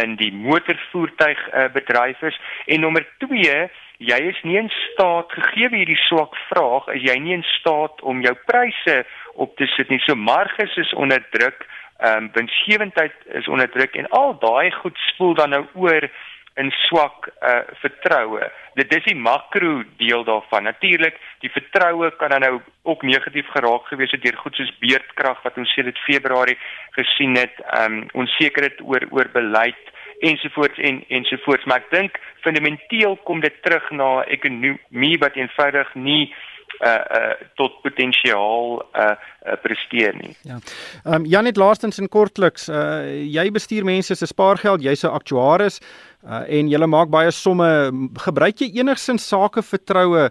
in 0.04 0.16
die 0.20 0.34
motorvoertuig 0.36 1.42
uh, 1.48 1.68
bedryf 1.74 2.22
is 2.22 2.38
en 2.66 2.86
nommer 2.86 3.08
2 3.24 3.58
jy 3.98 4.18
is 4.30 4.40
nie 4.44 4.58
in 4.60 4.70
staat 4.70 5.32
gegee 5.34 5.70
hierdie 5.74 6.00
swak 6.06 6.36
vraag 6.50 6.88
is 6.94 7.02
jy 7.06 7.18
nie 7.20 7.34
in 7.38 7.46
staat 7.58 8.02
om 8.02 8.22
jou 8.22 8.34
pryse 8.46 8.98
op 9.34 9.56
te 9.58 9.68
sit 9.74 9.90
nie 9.90 10.02
so 10.06 10.16
marges 10.16 10.78
is 10.78 10.94
onder 10.94 11.24
druk 11.34 11.66
ehm 11.98 12.28
um, 12.28 12.32
winsgewendheid 12.34 13.16
is 13.40 13.48
onder 13.48 13.70
druk 13.74 13.96
en 13.98 14.10
al 14.14 14.38
daai 14.40 14.72
goed 14.72 14.98
spoel 15.10 15.34
dan 15.34 15.50
nou 15.50 15.66
oor 15.74 16.10
in 16.58 16.72
swak 16.88 17.30
uh 17.46 17.62
vertroue. 17.82 18.50
Dit 18.74 18.94
is 18.96 19.04
die 19.06 19.16
makro 19.16 19.84
deel 19.98 20.24
daarvan. 20.26 20.64
Natuurlik, 20.64 21.20
die 21.46 21.52
vertroue 21.54 22.10
kan 22.18 22.34
dan 22.34 22.42
nou 22.42 22.62
ook 22.82 23.04
negatief 23.06 23.50
geraak 23.54 23.86
gewees 23.92 24.12
het 24.12 24.24
deur 24.24 24.38
goed 24.42 24.58
soos 24.58 24.74
beerdkrag 24.82 25.44
wat 25.46 25.58
ons 25.58 25.74
sê 25.78 25.86
dit 25.86 26.02
Februarie 26.06 26.58
gesien 26.98 27.38
het, 27.38 27.62
um 27.82 28.00
onsekerheid 28.14 28.82
oor 28.82 29.06
oor 29.14 29.30
beleid 29.34 29.94
ensovoorts 30.20 30.80
en 30.80 31.04
ensovoorts, 31.08 31.66
maar 31.66 31.84
ek 31.86 31.92
dink 31.92 32.20
fundamenteel 32.46 33.18
kom 33.24 33.42
dit 33.42 33.54
terug 33.62 33.90
na 33.92 34.24
ekonomie 34.26 35.18
wat 35.22 35.36
eenvoudig 35.38 35.96
nie 35.96 36.28
uh 36.86 36.90
uh 37.18 37.34
tot 37.56 37.80
potensiaal 37.82 38.82
uh, 38.94 39.16
uh 39.46 39.56
presteer 39.64 40.14
nie. 40.20 40.36
Ja. 40.42 40.60
Ehm 41.06 41.14
um, 41.14 41.26
Janet 41.26 41.58
laastens 41.58 42.00
in 42.00 42.10
kortliks, 42.10 42.68
uh 42.70 43.08
jy 43.08 43.48
bestuur 43.52 43.86
mense 43.86 44.16
se 44.16 44.26
spaargeld, 44.26 44.84
jy's 44.84 45.04
'n 45.04 45.14
aktuaris 45.14 45.80
uh 46.24 46.44
en 46.48 46.70
jy 46.70 46.78
maak 46.86 47.10
baie 47.10 47.32
somme. 47.32 47.92
Gebruik 48.26 48.62
jy 48.62 48.70
enigsins 48.80 49.28
sake 49.28 49.62
vertroue 49.62 50.30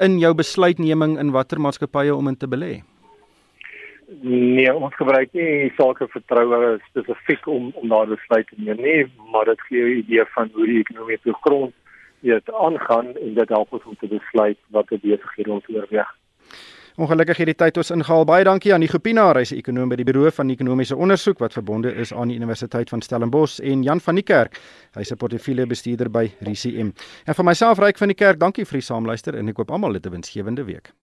in 0.00 0.18
jou 0.18 0.34
besluitneming 0.34 1.18
in 1.18 1.32
watter 1.32 1.58
maatskappye 1.58 2.14
om 2.14 2.28
in 2.28 2.36
te 2.36 2.46
belê? 2.46 2.82
Nee, 4.08 4.70
ons 4.72 4.94
gebruik 4.96 5.34
nie 5.36 5.68
sake 5.76 6.06
vertroue 6.08 6.78
spesifiek 6.86 7.46
om 7.46 7.66
om 7.76 7.90
daardie 7.92 8.16
besluit 8.16 8.46
te 8.48 8.56
neem 8.56 8.80
nie, 8.80 9.02
maar 9.32 9.44
dit 9.44 9.60
gee 9.68 9.82
'n 9.84 9.98
idee 9.98 10.24
van 10.34 10.50
hoe 10.54 10.66
die 10.66 10.80
ekonomie 10.80 11.18
die 11.24 11.34
grond 11.42 11.74
weet 12.20 12.52
aangaan 12.52 13.16
en 13.16 13.34
dit 13.34 13.48
help 13.48 13.72
ons 13.72 13.84
om 13.84 13.96
te 14.00 14.08
besluit 14.08 14.58
watter 14.70 14.98
besighede 15.02 15.52
ons 15.52 15.68
oorweeg. 15.68 16.08
Ongelukkig 16.98 17.36
hierdie 17.36 17.54
tyd 17.54 17.76
ons 17.76 17.90
ingehaal. 17.94 18.24
Baie 18.24 18.44
dankie 18.44 18.72
aan 18.74 18.80
die 18.80 18.88
Gopina, 18.88 19.32
hy's 19.32 19.52
'n 19.52 19.58
ekonom 19.58 19.88
by 19.88 19.96
die 19.96 20.04
Buro 20.04 20.30
van 20.30 20.50
Ekonomiese 20.50 20.96
Onderzoek 20.96 21.38
wat 21.38 21.52
verbonde 21.52 21.94
is 21.94 22.12
aan 22.12 22.28
die 22.28 22.36
Universiteit 22.36 22.88
van 22.88 23.02
Stellenbosch 23.02 23.60
en 23.60 23.82
Jan 23.82 24.00
van 24.00 24.14
die 24.14 24.24
Kerk, 24.24 24.58
hy's 24.94 25.12
'n 25.12 25.16
portefeuljebestuurder 25.16 26.10
by 26.10 26.32
RCM. 26.42 26.92
En 27.26 27.34
vir 27.34 27.44
myself 27.44 27.78
Ryk 27.78 27.98
van 27.98 28.08
die 28.08 28.16
Kerk, 28.16 28.40
dankie 28.40 28.64
vir 28.64 28.78
die 28.78 28.86
saamluister 28.86 29.36
en 29.36 29.48
ek 29.48 29.54
koop 29.54 29.70
almal 29.70 29.94
'n 29.94 30.10
winsgewende 30.10 30.64
week. 30.64 30.92